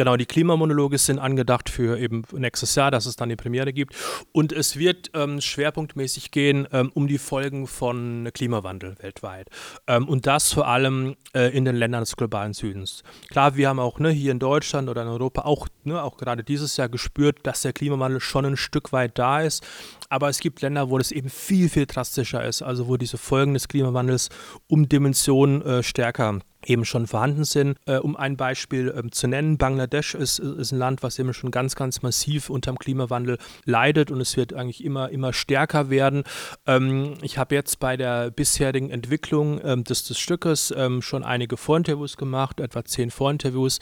Genau, 0.00 0.16
die 0.16 0.24
Klimamonologe 0.24 0.96
sind 0.96 1.18
angedacht 1.18 1.68
für 1.68 1.98
eben 1.98 2.22
nächstes 2.32 2.74
Jahr, 2.74 2.90
dass 2.90 3.04
es 3.04 3.16
dann 3.16 3.28
die 3.28 3.36
Premiere 3.36 3.70
gibt. 3.74 3.94
Und 4.32 4.50
es 4.50 4.78
wird 4.78 5.10
ähm, 5.12 5.42
schwerpunktmäßig 5.42 6.30
gehen 6.30 6.66
ähm, 6.72 6.90
um 6.94 7.06
die 7.06 7.18
Folgen 7.18 7.66
von 7.66 8.30
Klimawandel 8.32 8.96
weltweit. 9.00 9.50
Ähm, 9.86 10.08
und 10.08 10.26
das 10.26 10.54
vor 10.54 10.66
allem 10.66 11.16
äh, 11.34 11.54
in 11.54 11.66
den 11.66 11.76
Ländern 11.76 12.00
des 12.00 12.16
globalen 12.16 12.54
Südens. 12.54 13.02
Klar, 13.28 13.56
wir 13.56 13.68
haben 13.68 13.78
auch 13.78 13.98
ne, 13.98 14.08
hier 14.08 14.32
in 14.32 14.38
Deutschland 14.38 14.88
oder 14.88 15.02
in 15.02 15.08
Europa 15.08 15.42
auch, 15.42 15.68
ne, 15.84 16.02
auch 16.02 16.16
gerade 16.16 16.44
dieses 16.44 16.78
Jahr 16.78 16.88
gespürt, 16.88 17.40
dass 17.42 17.60
der 17.60 17.74
Klimawandel 17.74 18.20
schon 18.20 18.46
ein 18.46 18.56
Stück 18.56 18.94
weit 18.94 19.18
da 19.18 19.42
ist. 19.42 19.62
Aber 20.08 20.30
es 20.30 20.40
gibt 20.40 20.62
Länder, 20.62 20.88
wo 20.88 20.96
das 20.96 21.12
eben 21.12 21.28
viel, 21.28 21.68
viel 21.68 21.84
drastischer 21.84 22.42
ist, 22.42 22.62
also 22.62 22.88
wo 22.88 22.96
diese 22.96 23.18
Folgen 23.18 23.52
des 23.52 23.68
Klimawandels 23.68 24.30
um 24.66 24.88
Dimensionen 24.88 25.60
äh, 25.60 25.82
stärker 25.82 26.40
eben 26.64 26.84
schon 26.84 27.06
vorhanden 27.06 27.44
sind. 27.44 27.78
Äh, 27.86 27.96
um 27.96 28.16
ein 28.16 28.36
Beispiel 28.36 28.94
ähm, 28.96 29.12
zu 29.12 29.26
nennen, 29.26 29.58
Bangladesch 29.58 30.14
ist, 30.14 30.38
ist 30.38 30.72
ein 30.72 30.78
Land, 30.78 31.02
was 31.02 31.18
eben 31.18 31.32
schon 31.32 31.50
ganz, 31.50 31.74
ganz 31.74 32.02
massiv 32.02 32.50
unter 32.50 32.72
dem 32.72 32.78
Klimawandel 32.78 33.38
leidet 33.64 34.10
und 34.10 34.20
es 34.20 34.36
wird 34.36 34.52
eigentlich 34.52 34.84
immer, 34.84 35.10
immer 35.10 35.32
stärker 35.32 35.90
werden. 35.90 36.24
Ähm, 36.66 37.14
ich 37.22 37.38
habe 37.38 37.54
jetzt 37.54 37.80
bei 37.80 37.96
der 37.96 38.30
bisherigen 38.30 38.90
Entwicklung 38.90 39.60
ähm, 39.64 39.84
des, 39.84 40.04
des 40.04 40.18
Stückes 40.18 40.72
ähm, 40.76 41.02
schon 41.02 41.24
einige 41.24 41.56
Vorinterviews 41.56 42.16
gemacht, 42.16 42.60
etwa 42.60 42.84
zehn 42.84 43.10
Vorinterviews 43.10 43.78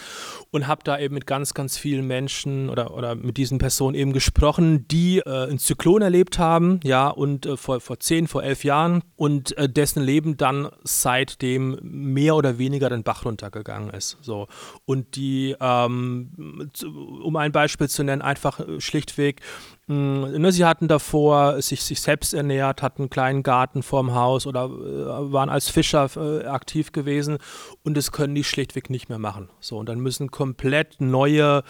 und 0.51 0.67
habe 0.67 0.83
da 0.85 0.99
eben 0.99 1.15
mit 1.15 1.27
ganz, 1.27 1.55
ganz 1.55 1.77
vielen 1.77 2.07
Menschen 2.07 2.71
oder, 2.71 2.95
oder 2.95 3.15
mit 3.15 3.37
diesen 3.37 3.59
Personen 3.59 3.95
eben 3.95 4.13
gesprochen, 4.13 4.87
die 4.89 5.19
äh, 5.19 5.49
einen 5.49 5.59
Zyklon 5.59 6.03
erlebt 6.03 6.39
haben, 6.39 6.81
ja, 6.85 7.09
und 7.09 7.47
äh, 7.47 7.57
vor, 7.57 7.81
vor 7.81 7.99
zehn, 7.99 8.29
vor 8.29 8.43
elf 8.43 8.65
Jahren 8.65 9.03
und 9.17 9.57
äh, 9.59 9.69
dessen 9.69 10.03
Leben 10.03 10.37
dann 10.37 10.69
seitdem 10.85 11.79
mehr 11.83 12.37
oder 12.37 12.59
weniger 12.59 12.68
weniger 12.69 12.91
den 12.91 13.03
Bach 13.03 13.25
runtergegangen 13.25 13.91
ist. 13.91 14.19
So. 14.21 14.47
Und 14.85 15.17
die, 15.17 15.57
ähm, 15.59 16.71
um 17.23 17.37
ein 17.37 17.51
Beispiel 17.51 17.89
zu 17.89 18.05
nennen, 18.05 18.21
einfach 18.21 18.61
äh, 18.61 18.81
schlichtweg, 18.81 19.41
mh, 19.87 20.27
hm, 20.27 20.43
ne, 20.43 20.53
sie 20.53 20.67
hatten 20.67 20.87
davor 20.87 21.63
sich, 21.63 21.83
sich 21.83 22.01
selbst 22.03 22.35
ernährt, 22.35 22.83
hatten 22.83 23.03
einen 23.03 23.11
kleinen 23.11 23.43
Garten 23.43 23.83
vorm 23.83 24.15
Haus 24.15 24.47
oder 24.47 24.67
äh, 24.67 25.33
waren 25.33 25.49
als 25.49 25.71
Fischer 25.71 26.11
äh, 26.17 26.47
aktiv 26.47 26.93
gewesen 26.93 27.39
und 27.85 27.97
das 27.97 28.13
können 28.13 28.35
die 28.35 28.45
schlichtweg 28.45 28.91
nicht 28.91 29.09
mehr 29.09 29.19
machen. 29.19 29.49
So, 29.61 29.79
und 29.79 29.89
dann 29.89 30.01
müssen 30.01 30.31
komplett 30.31 31.01
neue 31.01 31.63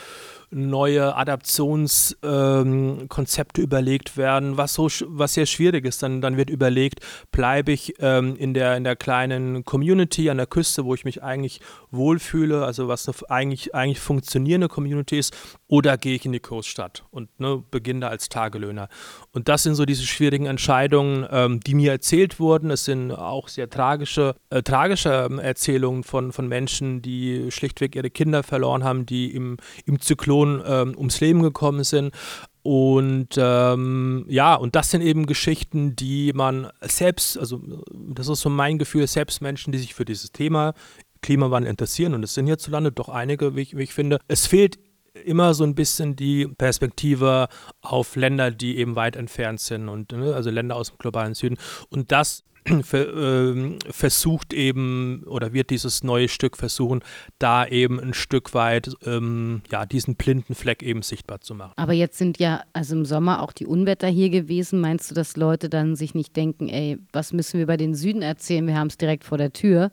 neue 0.50 1.16
Adaptionskonzepte 1.16 3.60
ähm, 3.60 3.64
überlegt 3.64 4.16
werden, 4.16 4.56
was 4.56 4.74
so 4.74 4.88
was 5.06 5.34
sehr 5.34 5.46
schwierig 5.46 5.84
ist. 5.84 6.02
Dann, 6.02 6.20
dann 6.20 6.36
wird 6.36 6.50
überlegt, 6.50 7.00
bleibe 7.30 7.72
ich 7.72 7.94
ähm, 8.00 8.36
in, 8.36 8.54
der, 8.54 8.76
in 8.76 8.84
der 8.84 8.96
kleinen 8.96 9.64
Community 9.64 10.30
an 10.30 10.38
der 10.38 10.46
Küste, 10.46 10.84
wo 10.84 10.94
ich 10.94 11.04
mich 11.04 11.22
eigentlich 11.22 11.60
wohlfühle, 11.90 12.64
also 12.64 12.88
was 12.88 13.08
eine 13.08 13.30
eigentlich, 13.30 13.74
eigentlich 13.74 14.00
funktionierende 14.00 14.68
Community 14.68 15.18
ist, 15.18 15.36
oder 15.68 15.98
gehe 15.98 16.14
ich 16.14 16.24
in 16.24 16.32
die 16.32 16.40
Großstadt 16.40 17.04
und 17.10 17.38
ne, 17.38 17.62
beginne 17.70 18.00
da 18.00 18.08
als 18.08 18.28
Tagelöhner. 18.28 18.88
Und 19.32 19.48
das 19.48 19.62
sind 19.62 19.74
so 19.74 19.84
diese 19.84 20.06
schwierigen 20.06 20.46
Entscheidungen, 20.46 21.26
ähm, 21.30 21.60
die 21.60 21.74
mir 21.74 21.92
erzählt 21.92 22.40
wurden. 22.40 22.70
Es 22.70 22.84
sind 22.84 23.12
auch 23.12 23.48
sehr 23.48 23.68
tragische, 23.68 24.34
äh, 24.50 24.62
tragische 24.62 25.28
ähm, 25.30 25.38
Erzählungen 25.38 26.04
von, 26.04 26.32
von 26.32 26.48
Menschen, 26.48 27.02
die 27.02 27.50
schlichtweg 27.50 27.96
ihre 27.96 28.10
Kinder 28.10 28.42
verloren 28.42 28.84
haben, 28.84 29.04
die 29.04 29.34
im, 29.34 29.58
im 29.84 30.00
Zyklon 30.00 30.37
ähm, 30.44 30.94
ums 30.96 31.20
Leben 31.20 31.42
gekommen 31.42 31.84
sind. 31.84 32.14
Und 32.62 33.28
ähm, 33.38 34.26
ja, 34.28 34.54
und 34.54 34.76
das 34.76 34.90
sind 34.90 35.00
eben 35.00 35.26
Geschichten, 35.26 35.96
die 35.96 36.32
man 36.34 36.68
selbst, 36.82 37.38
also 37.38 37.62
das 37.92 38.28
ist 38.28 38.40
so 38.40 38.50
mein 38.50 38.78
Gefühl, 38.78 39.06
selbst 39.06 39.40
Menschen, 39.40 39.72
die 39.72 39.78
sich 39.78 39.94
für 39.94 40.04
dieses 40.04 40.32
Thema 40.32 40.74
Klimawandel 41.22 41.70
interessieren, 41.70 42.14
und 42.14 42.22
es 42.22 42.34
sind 42.34 42.46
hierzulande 42.46 42.92
doch 42.92 43.08
einige, 43.08 43.56
wie 43.56 43.62
ich, 43.62 43.76
wie 43.76 43.82
ich 43.84 43.94
finde, 43.94 44.18
es 44.28 44.46
fehlt 44.46 44.78
immer 45.24 45.54
so 45.54 45.64
ein 45.64 45.74
bisschen 45.74 46.16
die 46.16 46.46
Perspektive 46.46 47.48
auf 47.80 48.16
Länder, 48.16 48.50
die 48.50 48.78
eben 48.78 48.96
weit 48.96 49.16
entfernt 49.16 49.60
sind 49.60 49.88
und 49.88 50.12
ne, 50.12 50.34
also 50.34 50.50
Länder 50.50 50.76
aus 50.76 50.88
dem 50.88 50.98
globalen 50.98 51.34
Süden. 51.34 51.56
Und 51.90 52.12
das 52.12 52.44
ähm, 52.92 53.78
versucht 53.90 54.52
eben 54.52 55.22
oder 55.26 55.52
wird 55.52 55.70
dieses 55.70 56.02
neue 56.04 56.28
Stück 56.28 56.56
versuchen, 56.56 57.00
da 57.38 57.66
eben 57.66 58.00
ein 58.00 58.14
Stück 58.14 58.54
weit 58.54 58.90
ähm, 59.04 59.62
ja, 59.70 59.86
diesen 59.86 60.16
blinden 60.16 60.54
Fleck 60.54 60.82
eben 60.82 61.02
sichtbar 61.02 61.40
zu 61.40 61.54
machen. 61.54 61.72
Aber 61.76 61.92
jetzt 61.92 62.18
sind 62.18 62.38
ja 62.38 62.62
also 62.72 62.96
im 62.96 63.04
Sommer 63.04 63.42
auch 63.42 63.52
die 63.52 63.66
Unwetter 63.66 64.08
hier 64.08 64.30
gewesen. 64.30 64.80
Meinst 64.80 65.10
du, 65.10 65.14
dass 65.14 65.36
Leute 65.36 65.68
dann 65.68 65.96
sich 65.96 66.14
nicht 66.14 66.36
denken, 66.36 66.68
ey, 66.68 66.98
was 67.12 67.32
müssen 67.32 67.54
wir 67.54 67.64
über 67.64 67.76
den 67.76 67.94
Süden 67.94 68.22
erzählen? 68.22 68.66
Wir 68.66 68.76
haben 68.76 68.88
es 68.88 68.98
direkt 68.98 69.24
vor 69.24 69.38
der 69.38 69.52
Tür. 69.52 69.90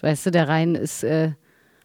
Weißt 0.00 0.26
du, 0.26 0.30
der 0.30 0.48
Rhein 0.48 0.74
ist 0.74 1.04
äh, 1.04 1.32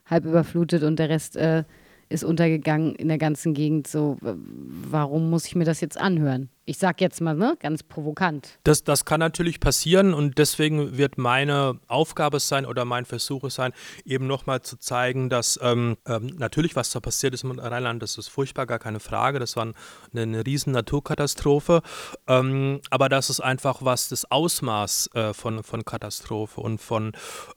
halb 0.05 0.25
überflutet 0.25 0.83
und 0.83 0.97
der 0.97 1.09
Rest 1.09 1.35
äh, 1.35 1.63
ist 2.11 2.23
untergegangen 2.23 2.95
in 2.95 3.07
der 3.07 3.17
ganzen 3.17 3.53
Gegend. 3.53 3.87
So, 3.87 4.17
warum 4.21 5.29
muss 5.29 5.45
ich 5.45 5.55
mir 5.55 5.65
das 5.65 5.81
jetzt 5.81 5.99
anhören? 5.99 6.49
Ich 6.63 6.77
sag 6.77 7.01
jetzt 7.01 7.21
mal, 7.21 7.35
ne, 7.35 7.57
ganz 7.59 7.81
provokant. 7.81 8.59
Das, 8.63 8.83
das 8.83 9.05
kann 9.05 9.19
natürlich 9.19 9.59
passieren 9.59 10.13
und 10.13 10.37
deswegen 10.37 10.95
wird 10.95 11.17
meine 11.17 11.79
Aufgabe 11.87 12.39
sein 12.39 12.67
oder 12.67 12.85
mein 12.85 13.05
Versuch 13.05 13.49
sein, 13.49 13.73
eben 14.05 14.27
nochmal 14.27 14.61
zu 14.61 14.77
zeigen, 14.77 15.29
dass 15.29 15.59
ähm, 15.61 15.97
ähm, 16.05 16.27
natürlich, 16.37 16.75
was 16.75 16.91
da 16.91 16.99
passiert 16.99 17.33
ist 17.33 17.43
im 17.43 17.57
Rheinland, 17.57 18.03
das 18.03 18.17
ist 18.19 18.27
furchtbar, 18.27 18.67
gar 18.67 18.77
keine 18.77 18.99
Frage. 18.99 19.39
Das 19.39 19.55
war 19.55 19.63
eine, 19.63 20.21
eine 20.21 20.45
riesen 20.45 20.71
Naturkatastrophe. 20.73 21.81
Ähm, 22.27 22.81
aber 22.91 23.09
das 23.09 23.31
ist 23.31 23.39
einfach 23.39 23.79
was 23.81 24.09
das 24.09 24.29
Ausmaß 24.29 25.09
äh, 25.15 25.33
von, 25.33 25.63
von 25.63 25.83
Katastrophe 25.83 26.61
und 26.61 26.79
von 26.79 27.13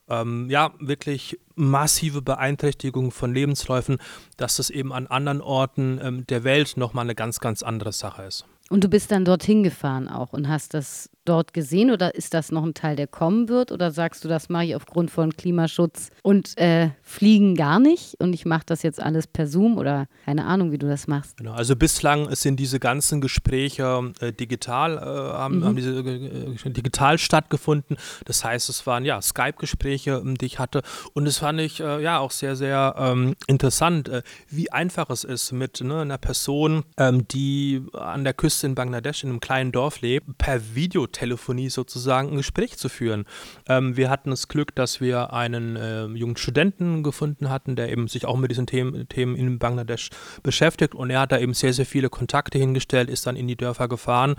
ähm, 0.09 0.49
ja, 0.49 0.73
wirklich 0.79 1.39
massive 1.55 2.21
Beeinträchtigung 2.21 3.11
von 3.11 3.33
Lebensläufen, 3.33 3.97
dass 4.37 4.57
das 4.57 4.69
eben 4.69 4.91
an 4.91 5.07
anderen 5.07 5.41
Orten 5.41 5.99
ähm, 6.01 6.27
der 6.27 6.43
Welt 6.43 6.75
nochmal 6.75 7.03
eine 7.03 7.15
ganz, 7.15 7.39
ganz 7.39 7.63
andere 7.63 7.93
Sache 7.93 8.23
ist. 8.23 8.45
Und 8.69 8.83
du 8.83 8.89
bist 8.89 9.11
dann 9.11 9.25
dorthin 9.25 9.63
gefahren 9.63 10.07
auch 10.07 10.33
und 10.33 10.47
hast 10.47 10.73
das 10.73 11.09
dort 11.25 11.53
gesehen 11.53 11.91
oder 11.91 12.15
ist 12.15 12.33
das 12.33 12.51
noch 12.51 12.63
ein 12.63 12.73
Teil, 12.73 12.95
der 12.95 13.07
kommen 13.07 13.49
wird? 13.49 13.71
Oder 13.71 13.91
sagst 13.91 14.23
du, 14.23 14.27
das 14.27 14.49
mache 14.49 14.65
ich 14.65 14.75
aufgrund 14.75 15.11
von 15.11 15.35
Klimaschutz 15.35 16.09
und 16.21 16.57
äh, 16.57 16.89
Fliegen 17.01 17.55
gar 17.55 17.79
nicht 17.79 18.15
und 18.19 18.33
ich 18.33 18.45
mache 18.45 18.63
das 18.65 18.83
jetzt 18.83 19.01
alles 19.01 19.27
per 19.27 19.47
Zoom 19.47 19.77
oder 19.77 20.07
keine 20.25 20.45
Ahnung, 20.45 20.71
wie 20.71 20.77
du 20.77 20.87
das 20.87 21.07
machst? 21.07 21.37
Genau, 21.37 21.53
also 21.53 21.75
bislang 21.75 22.33
sind 22.35 22.59
diese 22.59 22.79
ganzen 22.79 23.21
Gespräche 23.21 24.13
äh, 24.19 24.31
digital, 24.31 24.97
äh, 24.97 24.99
haben, 24.99 25.59
mhm. 25.59 25.65
haben, 25.65 25.75
diese 25.75 25.99
äh, 25.99 26.69
digital 26.69 27.17
stattgefunden. 27.17 27.97
Das 28.25 28.43
heißt, 28.43 28.69
es 28.69 28.85
waren 28.87 29.05
ja 29.05 29.21
Skype-Gespräche, 29.21 30.21
ähm, 30.23 30.37
die 30.37 30.45
ich 30.45 30.59
hatte 30.59 30.81
und 31.13 31.27
es 31.27 31.39
fand 31.39 31.59
ich 31.59 31.79
äh, 31.79 32.01
ja 32.01 32.19
auch 32.19 32.31
sehr, 32.31 32.55
sehr 32.55 32.95
ähm, 32.97 33.35
interessant, 33.47 34.09
äh, 34.09 34.21
wie 34.49 34.71
einfach 34.71 35.09
es 35.09 35.23
ist 35.23 35.51
mit 35.51 35.81
ne, 35.81 36.01
einer 36.01 36.17
Person, 36.17 36.83
ähm, 36.97 37.27
die 37.27 37.83
an 37.93 38.23
der 38.23 38.33
Küste 38.33 38.67
in 38.67 38.75
Bangladesch 38.75 39.23
in 39.23 39.29
einem 39.29 39.39
kleinen 39.39 39.71
Dorf 39.71 40.01
lebt, 40.01 40.37
per 40.37 40.75
Video 40.75 41.07
Telefonie 41.15 41.69
sozusagen 41.69 42.29
ein 42.29 42.37
Gespräch 42.37 42.77
zu 42.77 42.89
führen. 42.89 43.25
Ähm, 43.67 43.97
wir 43.97 44.09
hatten 44.09 44.29
das 44.29 44.47
Glück, 44.47 44.75
dass 44.75 45.01
wir 45.01 45.33
einen 45.33 45.75
äh, 45.75 46.05
jungen 46.05 46.37
Studenten 46.37 47.03
gefunden 47.03 47.49
hatten, 47.49 47.75
der 47.75 47.91
eben 47.91 48.07
sich 48.07 48.25
auch 48.25 48.37
mit 48.37 48.51
diesen 48.51 48.67
Themen, 48.67 49.07
Themen 49.07 49.35
in 49.35 49.57
Bangladesch 49.57 50.09
beschäftigt 50.43 50.93
und 50.93 51.09
er 51.09 51.21
hat 51.21 51.31
da 51.31 51.39
eben 51.39 51.53
sehr, 51.53 51.73
sehr 51.73 51.85
viele 51.85 52.09
Kontakte 52.09 52.57
hingestellt, 52.57 53.09
ist 53.09 53.25
dann 53.25 53.35
in 53.35 53.47
die 53.47 53.55
Dörfer 53.55 53.87
gefahren 53.87 54.35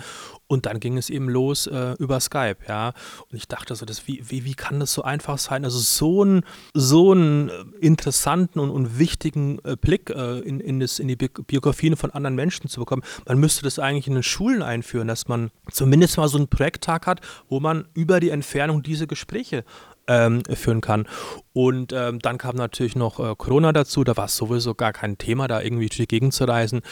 und 0.48 0.66
dann 0.66 0.80
ging 0.80 0.96
es 0.96 1.10
eben 1.10 1.28
los 1.28 1.66
äh, 1.66 1.94
über 1.98 2.20
Skype, 2.20 2.58
ja. 2.68 2.92
Und 3.30 3.36
ich 3.36 3.48
dachte 3.48 3.74
so, 3.74 3.84
das, 3.84 4.06
wie, 4.06 4.22
wie, 4.28 4.44
wie 4.44 4.54
kann 4.54 4.80
das 4.80 4.92
so 4.92 5.02
einfach 5.02 5.38
sein? 5.38 5.64
Also 5.64 5.78
so 5.78 6.22
einen 6.22 6.42
so 6.72 7.12
einen 7.12 7.50
interessanten 7.80 8.60
und, 8.60 8.70
und 8.70 8.98
wichtigen 8.98 9.58
äh, 9.64 9.76
Blick 9.76 10.10
äh, 10.10 10.38
in, 10.40 10.60
in, 10.60 10.80
das, 10.80 10.98
in 10.98 11.08
die 11.08 11.16
Biografien 11.16 11.96
von 11.96 12.10
anderen 12.10 12.36
Menschen 12.36 12.68
zu 12.68 12.80
bekommen. 12.80 13.02
Man 13.26 13.38
müsste 13.38 13.62
das 13.62 13.78
eigentlich 13.78 14.06
in 14.06 14.14
den 14.14 14.22
Schulen 14.22 14.62
einführen, 14.62 15.08
dass 15.08 15.28
man 15.28 15.50
zumindest 15.70 16.16
mal 16.16 16.28
so 16.28 16.38
ein 16.38 16.48
Projekttag 16.48 17.06
hat, 17.06 17.20
wo 17.48 17.60
man 17.60 17.88
über 17.94 18.20
die 18.20 18.30
Entfernung 18.30 18.82
diese 18.82 19.06
Gespräche 19.06 19.64
ähm, 20.08 20.42
führen 20.54 20.80
kann. 20.80 21.06
Und 21.52 21.92
ähm, 21.94 22.18
dann 22.18 22.36
kam 22.36 22.56
natürlich 22.56 22.96
noch 22.96 23.18
äh, 23.18 23.34
Corona 23.36 23.72
dazu, 23.72 24.04
da 24.04 24.16
war 24.16 24.26
es 24.26 24.36
sowieso 24.36 24.74
gar 24.74 24.92
kein 24.92 25.16
Thema, 25.16 25.48
da 25.48 25.62
irgendwie 25.62 25.86
durch 25.86 25.96
die 25.96 26.06
Gegend 26.06 26.34
zu 26.34 26.44
reisen. 26.44 26.82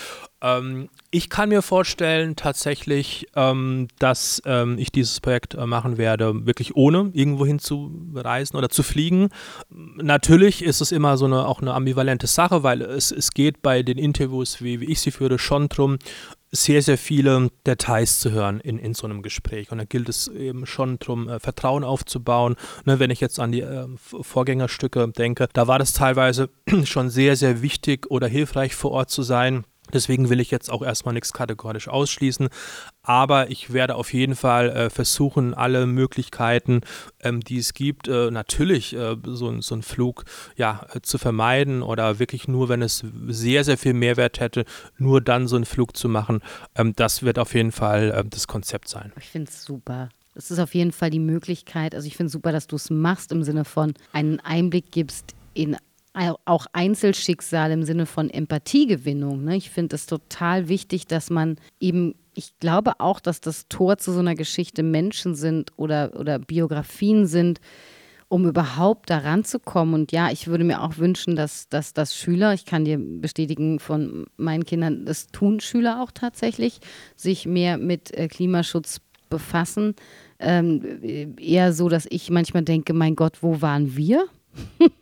Ähm, 0.41 0.89
ich 1.11 1.29
kann 1.29 1.51
mir 1.51 1.61
vorstellen 1.61 2.35
tatsächlich, 2.35 3.27
ähm, 3.37 3.89
dass 3.99 4.43
ähm, 4.47 4.79
ich 4.79 4.91
dieses 4.91 5.21
Projekt 5.21 5.55
äh, 5.55 5.67
machen 5.67 5.99
werde, 5.99 6.47
wirklich 6.47 6.77
ohne 6.77 7.11
irgendwo 7.13 7.45
hin 7.45 7.59
zu 7.59 7.93
reisen 8.15 8.57
oder 8.57 8.71
zu 8.71 8.83
fliegen. 8.83 9.29
Natürlich 9.71 10.65
ist 10.65 10.81
es 10.81 10.93
immer 10.93 11.19
so 11.19 11.27
eine 11.27 11.47
auch 11.47 11.61
eine 11.61 11.75
ambivalente 11.75 12.27
Sache, 12.27 12.63
weil 12.63 12.81
es, 12.81 13.13
es 13.13 13.33
geht 13.33 13.61
bei 13.61 13.83
den 13.83 13.99
Interviews, 13.99 14.63
wie, 14.63 14.81
wie 14.81 14.91
ich 14.91 15.01
sie 15.01 15.11
führe, 15.11 15.39
schon 15.39 15.69
darum, 15.69 15.99
sehr, 16.55 16.83
sehr 16.83 16.99
viele 16.99 17.51
Details 17.67 18.19
zu 18.19 18.31
hören 18.31 18.61
in, 18.61 18.79
in 18.79 18.95
so 18.95 19.07
einem 19.07 19.23
Gespräch. 19.23 19.73
Und 19.73 19.79
da 19.79 19.85
gilt 19.85 20.09
es 20.09 20.29
eben 20.29 20.67
schon 20.67 20.99
darum, 20.99 21.29
äh, 21.29 21.41
Vertrauen 21.41 21.85
aufzubauen. 21.85 22.57
Ne, 22.85 22.99
wenn 22.99 23.11
ich 23.11 23.21
jetzt 23.21 23.41
an 23.41 23.53
die 23.53 23.61
äh, 23.61 23.87
Vorgängerstücke 23.97 25.09
denke, 25.09 25.49
da 25.53 25.67
war 25.67 25.79
das 25.79 25.93
teilweise 25.93 26.51
schon 26.85 27.11
sehr, 27.11 27.37
sehr 27.37 27.63
wichtig 27.63 28.11
oder 28.11 28.29
hilfreich 28.29 28.75
vor 28.75 28.93
Ort 28.93 29.11
zu 29.11 29.23
sein 29.23 29.65
Deswegen 29.93 30.31
will 30.31 30.41
ich 30.41 30.51
jetzt 30.51 30.71
auch 30.71 30.83
erstmal 30.83 31.15
nichts 31.15 31.33
kategorisch 31.33 31.89
ausschließen, 31.89 32.49
aber 33.03 33.51
ich 33.51 33.73
werde 33.73 33.97
auf 33.97 34.13
jeden 34.13 34.35
Fall 34.35 34.71
äh, 34.71 34.91
versuchen, 34.91 35.55
alle 35.55 35.87
Möglichkeiten, 35.87 36.81
ähm, 37.21 37.41
die 37.41 37.59
es 37.59 37.75
gibt, 37.75 38.09
äh, 38.09 38.31
natürlich 38.31 38.95
äh, 38.95 39.17
so, 39.25 39.61
so 39.61 39.75
einen 39.75 39.83
Flug 39.83 40.25
ja, 40.57 40.87
äh, 40.93 41.01
zu 41.03 41.19
vermeiden 41.19 41.83
oder 41.83 42.19
wirklich 42.19 42.49
nur, 42.49 42.69
wenn 42.69 42.83
es 42.83 43.05
sehr, 43.29 43.63
sehr 43.65 43.77
viel 43.77 43.93
Mehrwert 43.93 44.41
hätte, 44.41 44.65
nur 44.97 45.21
dann 45.21 45.47
so 45.47 45.57
einen 45.57 45.67
Flug 45.67 45.97
zu 45.97 46.09
machen. 46.09 46.41
Ähm, 46.75 46.95
das 46.97 47.23
wird 47.23 47.39
auf 47.39 47.55
jeden 47.55 47.73
Fall 47.73 48.11
äh, 48.11 48.25
das 48.29 48.47
Konzept 48.47 48.89
sein. 48.89 49.13
Ich 49.21 49.29
finde 49.29 49.51
es 49.51 49.65
super. 49.65 50.09
Es 50.35 50.51
ist 50.51 50.59
auf 50.59 50.75
jeden 50.75 50.93
Fall 50.93 51.11
die 51.11 51.21
Möglichkeit, 51.21 51.95
also 51.95 52.09
ich 52.09 52.17
finde 52.17 52.27
es 52.27 52.33
super, 52.33 52.51
dass 52.51 52.67
du 52.67 52.75
es 52.75 52.91
machst 52.91 53.31
im 53.31 53.45
Sinne 53.45 53.65
von 53.65 53.95
einen 54.13 54.41
Einblick 54.41 54.91
gibst 54.91 55.35
in 55.53 55.77
auch 56.45 56.67
Einzelschicksal 56.73 57.73
im 57.73 57.83
Sinne 57.83 58.07
von 58.07 58.31
Empathiegewinnung. 58.31 59.45
Ne? 59.45 59.57
Ich 59.57 59.71
finde 59.71 59.97
es 59.97 60.07
total 60.07 60.69
wichtig, 60.69 61.07
dass 61.07 61.29
man 61.29 61.57
eben, 61.81 62.15
ich 62.35 62.59
glaube 62.61 63.01
auch, 63.01 63.21
dass 63.21 63.41
das 63.41 63.69
Tor 63.69 63.99
zu 63.99 64.13
so 64.13 64.21
einer 64.21 64.37
Geschichte 64.37 64.83
Menschen 64.83 65.35
sind 65.35 65.73
oder, 65.77 66.13
oder 66.19 66.39
Biografien 66.39 67.27
sind, 67.27 67.61
um 68.29 68.47
überhaupt 68.47 69.11
daran 69.11 69.45
zu 69.45 69.59
kommen. 69.59 69.95
Und 69.95 70.13
ja, 70.13 70.31
ich 70.31 70.47
würde 70.47 70.65
mir 70.65 70.83
auch 70.83 70.99
wünschen, 70.99 71.37
dass, 71.37 71.69
dass, 71.69 71.95
dass 71.95 72.17
Schüler, 72.17 72.55
ich 72.55 72.65
kann 72.65 72.85
dir 72.85 72.99
bestätigen 72.99 73.81
von 73.81 74.27
meinen 74.37 74.65
Kindern, 74.65 75.05
das 75.05 75.27
tun 75.29 75.61
Schüler 75.61 76.01
auch 76.03 76.13
tatsächlich, 76.13 76.79
sich 77.17 77.45
mehr 77.45 77.77
mit 77.77 78.13
äh, 78.15 78.29
Klimaschutz 78.29 79.01
befassen. 79.31 79.95
Ähm, 80.39 81.35
eher 81.39 81.73
so, 81.73 81.89
dass 81.89 82.07
ich 82.09 82.31
manchmal 82.31 82.63
denke, 82.63 82.93
mein 82.93 83.17
Gott, 83.17 83.43
wo 83.43 83.61
waren 83.61 83.97
wir? 83.97 84.27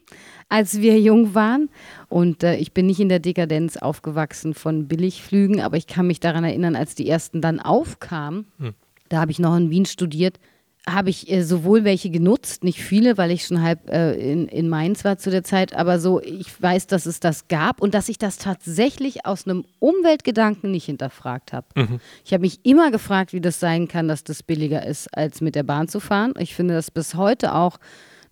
als 0.53 0.81
wir 0.81 1.01
jung 1.01 1.35
waren. 1.35 1.71
Und 2.09 2.43
äh, 2.45 2.57
ich 2.57 2.73
bin 2.73 2.87
nicht 2.87 3.01
in 3.01 3.09
der 3.09 3.21
Dekadenz 3.21 3.79
aufgewachsen 3.79 4.53
von 4.53 4.87
Billigflügen, 4.87 5.61
aber 5.61 5.79
ich 5.79 5.87
kann 5.87 6.07
mich 6.07 6.21
daran 6.21 6.45
erinnern, 6.45 6.77
als 6.77 6.95
die 6.95 7.09
ersten 7.09 7.41
dann 7.41 7.59
aufkamen. 7.59 8.47
Hm. 8.59 8.75
Da 9.09 9.21
habe 9.21 9.31
ich 9.31 9.39
noch 9.39 9.57
in 9.57 9.71
Wien 9.71 9.87
studiert 9.87 10.39
habe 10.85 11.11
ich 11.11 11.31
äh, 11.31 11.45
sowohl 11.45 11.85
welche 11.85 12.11
genutzt, 12.11 12.65
nicht 12.65 12.81
viele, 12.81 13.17
weil 13.17 13.31
ich 13.31 13.47
schon 13.47 13.63
halb 13.63 13.89
äh, 13.89 14.15
in, 14.15 14.49
in 14.49 14.69
Mainz 14.69 15.05
war 15.05 15.17
zu 15.17 15.31
der 15.31 15.45
Zeit, 15.45 15.75
aber 15.75 16.01
so, 16.01 16.21
ich 16.21 16.61
weiß, 16.61 16.89
dass 16.89 17.07
es 17.07 17.21
das 17.21 17.47
gab 17.47 17.81
und 17.81 17.95
dass 17.95 18.09
ich 18.09 18.19
das 18.19 18.37
tatsächlich 18.37 19.25
aus 19.25 19.47
einem 19.47 19.65
Umweltgedanken 19.79 20.73
nicht 20.73 20.87
hinterfragt 20.87 21.53
habe. 21.53 21.67
Mhm. 21.77 22.01
Ich 22.25 22.33
habe 22.33 22.41
mich 22.41 22.59
immer 22.65 22.91
gefragt, 22.91 23.33
wie 23.33 23.41
das 23.41 23.61
sein 23.61 23.87
kann, 23.87 24.09
dass 24.09 24.25
das 24.25 24.43
billiger 24.43 24.85
ist, 24.85 25.17
als 25.17 25.41
mit 25.41 25.55
der 25.55 25.63
Bahn 25.63 25.87
zu 25.87 26.01
fahren. 26.01 26.35
Ich 26.39 26.57
finde 26.57 26.75
das 26.75 26.91
bis 26.91 27.15
heute 27.15 27.55
auch 27.55 27.79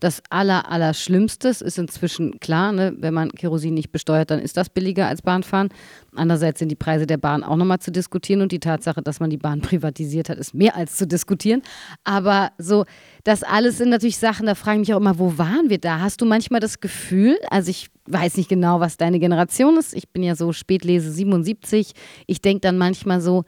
das 0.01 0.23
aller, 0.31 0.91
ist 0.91 1.79
inzwischen 1.79 2.41
klar, 2.41 2.73
ne? 2.73 2.95
wenn 2.99 3.15
man 3.15 3.31
Kerosin 3.31 3.75
nicht 3.75 3.93
besteuert, 3.93 4.31
dann 4.31 4.41
ist 4.41 4.57
das 4.57 4.71
billiger 4.71 5.07
als 5.07 5.23
Bahnfahren. 5.23 5.69
Andererseits 6.17 6.59
sind 6.59 6.71
die 6.71 6.77
Preise 6.77 7.07
der 7.07 7.19
Bahn 7.19 7.45
auch 7.45 7.57
nochmal 7.57 7.79
zu 7.79 7.93
diskutieren 7.93 8.41
und 8.41 8.51
die 8.51 8.59
Tatsache, 8.59 9.03
dass 9.03 9.21
man 9.21 9.31
die 9.31 9.37
Bahn 9.37 9.61
privatisiert 9.61 10.29
hat, 10.29 10.39
ist 10.39 10.55
mehr 10.55 10.75
als 10.75 10.97
zu 10.97 11.07
diskutieren. 11.07 11.63
Aber 12.03 12.51
so, 12.59 12.85
das 13.25 13.43
alles 13.43 13.79
sind 13.79 13.91
natürlich 13.91 14.19
Sachen, 14.19 14.47
da 14.47 14.55
frage 14.55 14.81
ich 14.81 14.89
mich 14.89 14.95
auch 14.95 15.01
immer, 15.01 15.19
wo 15.19 15.39
waren 15.39 15.69
wir 15.69 15.79
da? 15.79 16.01
Hast 16.01 16.21
du 16.21 16.25
manchmal 16.25 16.61
das 16.61 16.81
Gefühl, 16.81 17.37
also 17.51 17.71
ich 17.71 17.91
weiß 18.07 18.39
nicht 18.39 18.49
genau, 18.49 18.81
was 18.81 18.97
deine 18.97 19.21
Generation 19.21 19.77
ist, 19.77 19.95
ich 19.95 20.09
bin 20.09 20.23
ja 20.23 20.35
so 20.35 20.53
Spätlese 20.53 21.13
77, 21.13 21.93
ich 22.27 22.41
denke 22.41 22.61
dann 22.63 22.79
manchmal 22.79 23.21
so, 23.21 23.45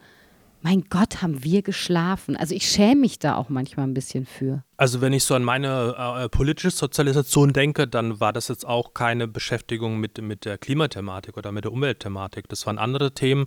mein 0.63 0.85
Gott, 0.89 1.21
haben 1.21 1.43
wir 1.43 1.61
geschlafen. 1.61 2.37
Also 2.37 2.55
ich 2.55 2.69
schäme 2.69 3.01
mich 3.01 3.19
da 3.19 3.35
auch 3.35 3.49
manchmal 3.49 3.85
ein 3.85 3.93
bisschen 3.93 4.25
für. 4.25 4.63
Also 4.83 4.99
wenn 4.99 5.13
ich 5.13 5.23
so 5.23 5.33
an 5.33 5.45
meine 5.45 5.95
äh, 5.97 6.27
politische 6.27 6.69
Sozialisation 6.69 7.53
denke, 7.53 7.87
dann 7.87 8.19
war 8.19 8.33
das 8.33 8.49
jetzt 8.49 8.67
auch 8.67 8.93
keine 8.93 9.29
Beschäftigung 9.29 9.97
mit, 9.97 10.21
mit 10.21 10.43
der 10.43 10.57
Klimathematik 10.57 11.37
oder 11.37 11.53
mit 11.53 11.63
der 11.63 11.71
Umweltthematik. 11.71 12.49
Das 12.49 12.65
waren 12.67 12.77
andere 12.77 13.13
Themen. 13.13 13.45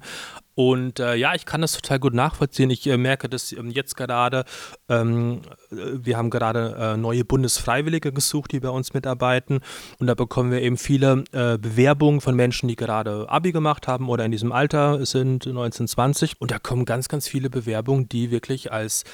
Und 0.55 0.99
äh, 0.99 1.14
ja, 1.14 1.35
ich 1.35 1.45
kann 1.45 1.61
das 1.61 1.75
total 1.75 1.99
gut 1.99 2.14
nachvollziehen. 2.14 2.71
Ich 2.71 2.87
äh, 2.87 2.97
merke 2.97 3.28
das 3.28 3.52
ähm, 3.52 3.71
jetzt 3.71 3.99
gerade. 3.99 4.47
Ähm, 4.88 5.43
wir 5.71 6.16
haben 6.16 6.31
gerade 6.31 6.75
äh, 6.78 6.97
neue 6.97 7.26
Bundesfreiwillige 7.26 8.12
gesucht, 8.12 8.52
die 8.52 8.61
bei 8.61 8.71
uns 8.71 8.95
mitarbeiten. 8.95 9.61
Und 9.99 10.07
da 10.07 10.14
bekommen 10.14 10.50
wir 10.50 10.62
eben 10.62 10.78
viele 10.78 11.25
äh, 11.33 11.59
Bewerbungen 11.59 12.23
von 12.23 12.35
Menschen, 12.35 12.66
die 12.66 12.76
gerade 12.76 13.28
Abi 13.28 13.52
gemacht 13.52 13.87
haben 13.88 14.09
oder 14.09 14.25
in 14.25 14.33
diesem 14.33 14.52
Alter 14.52 15.05
sind, 15.05 15.47
1920. 15.47 16.40
Und 16.40 16.50
da 16.50 16.59
kommen 16.59 16.87
ganz, 16.87 17.09
ganz 17.09 17.28
viele 17.28 17.50
Bewerbungen, 17.50 18.09
die 18.09 18.31
wirklich 18.31 18.73
als 18.73 19.05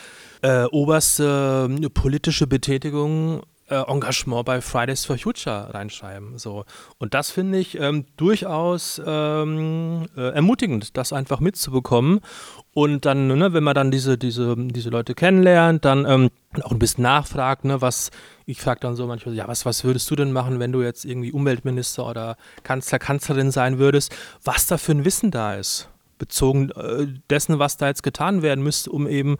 äh, 0.42 0.64
oberste 0.64 1.70
äh, 1.80 1.88
politische 1.88 2.46
Betätigung 2.46 3.42
äh, 3.72 3.90
Engagement 3.90 4.44
bei 4.44 4.60
Fridays 4.60 5.04
for 5.04 5.16
Future 5.16 5.72
reinschreiben. 5.72 6.38
So. 6.38 6.64
Und 6.98 7.14
das 7.14 7.30
finde 7.30 7.58
ich 7.58 7.78
ähm, 7.78 8.06
durchaus 8.16 9.00
ähm, 9.04 10.06
äh, 10.16 10.30
ermutigend, 10.34 10.96
das 10.96 11.12
einfach 11.12 11.40
mitzubekommen. 11.40 12.20
Und 12.74 13.04
dann, 13.04 13.28
ne, 13.28 13.52
wenn 13.52 13.64
man 13.64 13.74
dann 13.74 13.90
diese, 13.90 14.18
diese, 14.18 14.56
diese 14.56 14.90
Leute 14.90 15.14
kennenlernt, 15.14 15.84
dann 15.84 16.04
ähm, 16.06 16.30
auch 16.62 16.72
ein 16.72 16.78
bisschen 16.78 17.02
nachfragt, 17.02 17.64
ne, 17.64 17.80
was, 17.80 18.10
ich 18.46 18.60
frage 18.60 18.80
dann 18.80 18.96
so 18.96 19.06
manchmal, 19.06 19.34
ja, 19.34 19.46
was, 19.46 19.64
was 19.64 19.84
würdest 19.84 20.10
du 20.10 20.16
denn 20.16 20.32
machen, 20.32 20.58
wenn 20.58 20.72
du 20.72 20.82
jetzt 20.82 21.04
irgendwie 21.04 21.32
Umweltminister 21.32 22.08
oder 22.08 22.36
Kanzler, 22.62 22.98
Kanzlerin 22.98 23.50
sein 23.50 23.78
würdest, 23.78 24.14
was 24.42 24.66
da 24.66 24.78
für 24.78 24.92
ein 24.92 25.04
Wissen 25.04 25.30
da 25.30 25.54
ist 25.54 25.88
bezogen 26.22 26.70
äh, 26.70 27.08
dessen, 27.28 27.58
was 27.58 27.76
da 27.76 27.88
jetzt 27.88 28.04
getan 28.04 28.42
werden 28.42 28.62
müsste, 28.62 28.92
um 28.92 29.08
eben, 29.08 29.38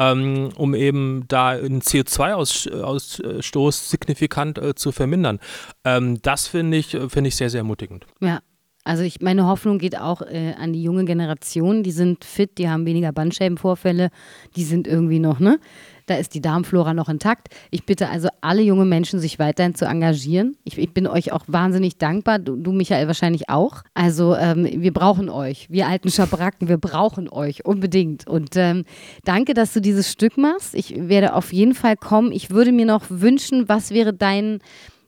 ähm, 0.00 0.48
um 0.56 0.74
eben 0.74 1.26
da 1.28 1.56
den 1.56 1.80
CO2-Ausstoß 1.80 3.88
signifikant 3.88 4.58
äh, 4.58 4.74
zu 4.74 4.90
vermindern. 4.90 5.38
Ähm, 5.84 6.20
das 6.22 6.48
finde 6.48 6.76
ich, 6.76 6.88
finde 6.88 7.28
ich 7.28 7.36
sehr, 7.36 7.50
sehr 7.50 7.60
ermutigend. 7.60 8.04
Ja. 8.20 8.40
Also 8.86 9.02
ich, 9.02 9.22
meine 9.22 9.46
Hoffnung 9.46 9.78
geht 9.78 9.98
auch 9.98 10.20
äh, 10.20 10.52
an 10.58 10.74
die 10.74 10.82
junge 10.82 11.06
Generation. 11.06 11.82
Die 11.82 11.90
sind 11.90 12.22
fit, 12.22 12.58
die 12.58 12.68
haben 12.68 12.84
weniger 12.84 13.12
Bandscheibenvorfälle, 13.12 14.10
die 14.56 14.64
sind 14.64 14.86
irgendwie 14.86 15.20
noch, 15.20 15.40
ne? 15.40 15.58
Da 16.06 16.16
ist 16.16 16.34
die 16.34 16.40
Darmflora 16.40 16.94
noch 16.94 17.08
intakt. 17.08 17.48
Ich 17.70 17.86
bitte 17.86 18.08
also 18.08 18.28
alle 18.40 18.62
junge 18.62 18.84
Menschen, 18.84 19.20
sich 19.20 19.38
weiterhin 19.38 19.74
zu 19.74 19.86
engagieren. 19.86 20.56
Ich, 20.64 20.76
ich 20.78 20.92
bin 20.92 21.06
euch 21.06 21.32
auch 21.32 21.44
wahnsinnig 21.46 21.96
dankbar. 21.98 22.38
Du, 22.38 22.56
du 22.56 22.72
Michael, 22.72 23.06
wahrscheinlich 23.06 23.48
auch. 23.48 23.82
Also 23.94 24.36
ähm, 24.36 24.68
wir 24.70 24.92
brauchen 24.92 25.28
euch. 25.28 25.70
Wir 25.70 25.88
alten 25.88 26.10
Schabracken, 26.10 26.68
wir 26.68 26.78
brauchen 26.78 27.28
euch 27.28 27.64
unbedingt. 27.64 28.26
Und 28.26 28.56
ähm, 28.56 28.84
danke, 29.24 29.54
dass 29.54 29.72
du 29.72 29.80
dieses 29.80 30.10
Stück 30.10 30.36
machst. 30.36 30.74
Ich 30.74 30.94
werde 30.96 31.34
auf 31.34 31.52
jeden 31.52 31.74
Fall 31.74 31.96
kommen. 31.96 32.32
Ich 32.32 32.50
würde 32.50 32.72
mir 32.72 32.86
noch 32.86 33.04
wünschen, 33.08 33.68
was 33.68 33.90
wäre 33.90 34.12
dein 34.12 34.60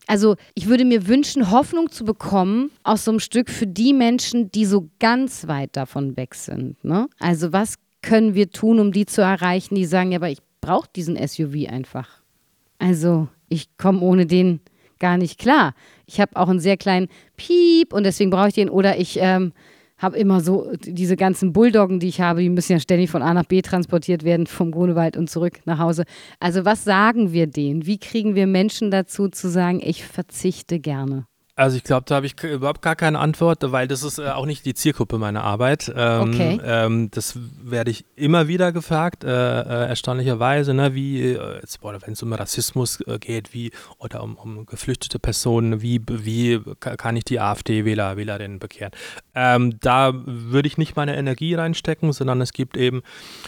also 0.09 0.37
ich 0.55 0.69
würde 0.69 0.85
mir 0.85 1.09
wünschen, 1.09 1.51
Hoffnung 1.51 1.91
zu 1.91 2.05
bekommen 2.05 2.71
aus 2.85 3.05
so 3.05 3.11
einem 3.11 3.19
Stück 3.19 3.51
für 3.51 3.67
die 3.67 3.93
Menschen, 3.93 4.53
die 4.53 4.65
so 4.65 4.89
ganz 5.01 5.49
weit 5.49 5.77
davon 5.77 6.17
weg 6.17 6.37
sind. 6.37 6.83
Ne? 6.85 7.09
Also 7.19 7.53
was 7.53 7.75
können 8.03 8.35
wir 8.35 8.51
tun, 8.51 8.79
um 8.79 8.93
die 8.93 9.05
zu 9.05 9.21
erreichen, 9.21 9.75
die 9.75 9.85
sagen, 9.85 10.13
ja, 10.13 10.19
aber 10.19 10.31
ich 10.31 10.39
brauche 10.67 10.89
diesen 10.95 11.17
SUV 11.17 11.69
einfach. 11.69 12.09
Also 12.79 13.29
ich 13.49 13.77
komme 13.77 14.01
ohne 14.01 14.27
den 14.27 14.61
gar 14.99 15.17
nicht 15.17 15.39
klar. 15.39 15.75
Ich 16.07 16.21
habe 16.21 16.35
auch 16.35 16.49
einen 16.49 16.61
sehr 16.61 16.77
kleinen 16.77 17.09
Piep 17.37 17.93
und 17.93 18.05
deswegen 18.05 18.31
brauche 18.31 18.49
ich 18.49 18.55
den. 18.55 18.69
Oder 18.69 18.99
ich 18.99 19.19
ähm, 19.21 19.53
habe 19.99 20.19
immer 20.19 20.41
so 20.41 20.73
diese 20.83 21.17
ganzen 21.17 21.53
Bulldoggen, 21.53 22.01
die 22.01 22.09
ich 22.09 22.21
habe, 22.21 22.43
die 22.43 22.49
müssen 22.49 22.73
ja 22.73 22.81
ständig 22.81 23.11
von 23.11 23.23
A 23.23 23.33
nach 23.33 23.45
B 23.45 23.63
transportiert 23.63 24.25
werden, 24.25 24.47
vom 24.47 24.73
Grunewald 24.73 25.17
und 25.17 25.31
zurück 25.31 25.61
nach 25.67 25.79
Hause. 25.79 26.05
Also 26.41 26.65
was 26.65 26.83
sagen 26.83 27.33
wir 27.33 27.47
denen? 27.47 27.87
Wie 27.87 27.99
kriegen 27.99 28.35
wir 28.35 28.49
Menschen 28.49 28.91
dazu 28.91 29.29
zu 29.29 29.49
sagen, 29.49 29.81
ich 29.83 30.05
verzichte 30.05 30.81
gerne? 30.81 31.27
Also 31.59 31.79
ich 31.79 31.85
glaube, 31.85 32.05
da 32.07 32.17
habe 32.17 32.27
ich 32.27 32.39
überhaupt 32.43 32.83
gar 32.83 32.97
keine 32.97 33.19
Antwort, 33.19 33.73
weil 33.73 33.89
das 33.89 34.03
ist 34.03 34.19
äh, 34.19 34.29
auch 34.29 34.45
nicht 34.45 34.67
die 34.67 34.75
Zielgruppe 34.75 35.17
meiner 35.17 35.43
Arbeit. 35.43 35.91
Ähm, 35.97 36.29
okay. 36.29 36.61
Ähm, 36.63 37.11
das 37.11 37.39
werde 37.63 37.91
ich 37.91 38.05
immer 38.15 38.47
wieder 38.47 38.73
gefragt, 38.73 39.25
äh, 39.25 39.31
äh, 39.31 39.89
erstaunlicherweise, 39.89 40.75
ne, 40.75 40.95
wie, 40.95 41.33
äh, 41.33 41.63
wenn 41.83 42.13
es 42.13 42.23
um 42.23 42.33
Rassismus 42.35 43.01
äh, 43.07 43.19
geht, 43.19 43.55
wie 43.55 43.71
oder 43.97 44.23
um, 44.23 44.37
um, 44.37 44.67
geflüchtete 44.67 45.19
Personen, 45.19 45.81
wie, 45.81 46.03
wie 46.07 46.61
kann 46.79 47.17
ich 47.17 47.25
die 47.25 47.41
AfD-Wähler, 47.41 48.19
Wählerinnen 48.19 48.59
bekehren? 48.59 48.93
Ähm, 49.35 49.81
da 49.81 50.13
würde 50.27 50.69
ich 50.69 50.77
nicht 50.77 50.95
meine 50.95 51.17
Energie 51.17 51.55
reinstecken, 51.55 52.13
sondern 52.13 52.43
es 52.43 52.53
gibt 52.53 52.77
eben 52.77 53.01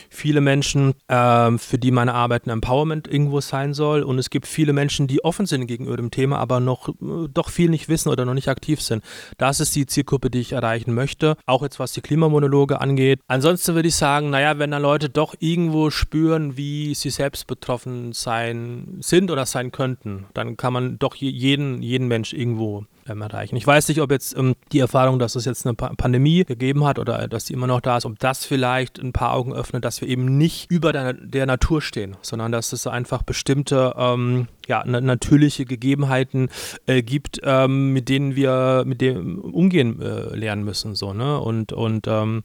viele 0.08 0.40
Menschen, 0.40 0.94
ähm, 1.10 1.58
für 1.58 1.76
die 1.76 1.90
meine 1.90 2.14
Arbeit 2.14 2.46
ein 2.46 2.50
Empowerment 2.50 3.06
irgendwo 3.06 3.42
sein 3.42 3.74
soll 3.74 4.02
und 4.02 4.18
es 4.18 4.30
gibt 4.30 4.46
viele 4.46 4.72
Menschen, 4.72 5.08
die 5.08 5.22
offen 5.24 5.44
sind 5.44 5.66
gegenüber 5.66 5.98
dem 5.98 6.10
Thema, 6.10 6.38
aber 6.38 6.58
noch 6.58 6.88
äh, 6.88 7.28
doch 7.30 7.50
viel 7.50 7.68
nicht 7.68 7.90
wissen 7.90 7.97
wissen 7.98 8.10
oder 8.10 8.24
noch 8.24 8.34
nicht 8.34 8.48
aktiv 8.48 8.80
sind. 8.80 9.02
Das 9.38 9.58
ist 9.58 9.74
die 9.74 9.86
Zielgruppe, 9.86 10.30
die 10.30 10.38
ich 10.38 10.52
erreichen 10.52 10.94
möchte, 10.94 11.36
auch 11.46 11.62
jetzt 11.62 11.80
was 11.80 11.92
die 11.92 12.00
Klimamonologe 12.00 12.80
angeht. 12.80 13.20
Ansonsten 13.26 13.74
würde 13.74 13.88
ich 13.88 13.96
sagen, 13.96 14.30
naja, 14.30 14.58
wenn 14.58 14.70
da 14.70 14.78
Leute 14.78 15.08
doch 15.08 15.34
irgendwo 15.40 15.90
spüren, 15.90 16.56
wie 16.56 16.94
sie 16.94 17.10
selbst 17.10 17.46
betroffen 17.48 18.12
sein 18.12 18.98
sind 19.00 19.30
oder 19.30 19.46
sein 19.46 19.72
könnten, 19.72 20.26
dann 20.34 20.56
kann 20.56 20.72
man 20.72 20.98
doch 20.98 21.16
jeden, 21.16 21.82
jeden 21.82 22.06
Mensch 22.06 22.32
irgendwo 22.32 22.84
ähm, 23.08 23.22
erreichen. 23.22 23.56
Ich 23.56 23.66
weiß 23.66 23.88
nicht, 23.88 24.00
ob 24.00 24.10
jetzt 24.10 24.36
ähm, 24.36 24.54
die 24.72 24.78
Erfahrung, 24.78 25.18
dass 25.18 25.34
es 25.34 25.44
jetzt 25.44 25.66
eine 25.66 25.74
pa 25.74 25.92
Pandemie 25.96 26.44
gegeben 26.44 26.84
hat 26.84 26.98
oder 26.98 27.28
dass 27.28 27.44
die 27.44 27.52
immer 27.52 27.66
noch 27.66 27.80
da 27.80 27.96
ist, 27.96 28.06
ob 28.06 28.18
das 28.18 28.44
vielleicht 28.44 28.98
ein 28.98 29.12
paar 29.12 29.34
Augen 29.34 29.52
öffnet, 29.52 29.84
dass 29.84 30.00
wir 30.00 30.08
eben 30.08 30.36
nicht 30.38 30.70
über 30.70 30.92
der, 30.92 31.12
der 31.12 31.46
Natur 31.46 31.82
stehen, 31.82 32.16
sondern 32.22 32.52
dass 32.52 32.72
es 32.72 32.86
einfach 32.86 33.22
bestimmte 33.22 33.94
ähm, 33.96 34.48
ja, 34.66 34.84
natürliche 34.84 35.64
Gegebenheiten 35.64 36.50
äh, 36.86 37.02
gibt, 37.02 37.40
ähm, 37.42 37.92
mit 37.92 38.08
denen 38.08 38.36
wir 38.36 38.84
mit 38.86 39.00
dem 39.00 39.38
umgehen 39.38 40.00
äh, 40.00 40.34
lernen 40.36 40.64
müssen. 40.64 40.94
So, 40.94 41.14
ne? 41.14 41.40
Und, 41.40 41.72
und 41.72 42.06
ähm, 42.06 42.42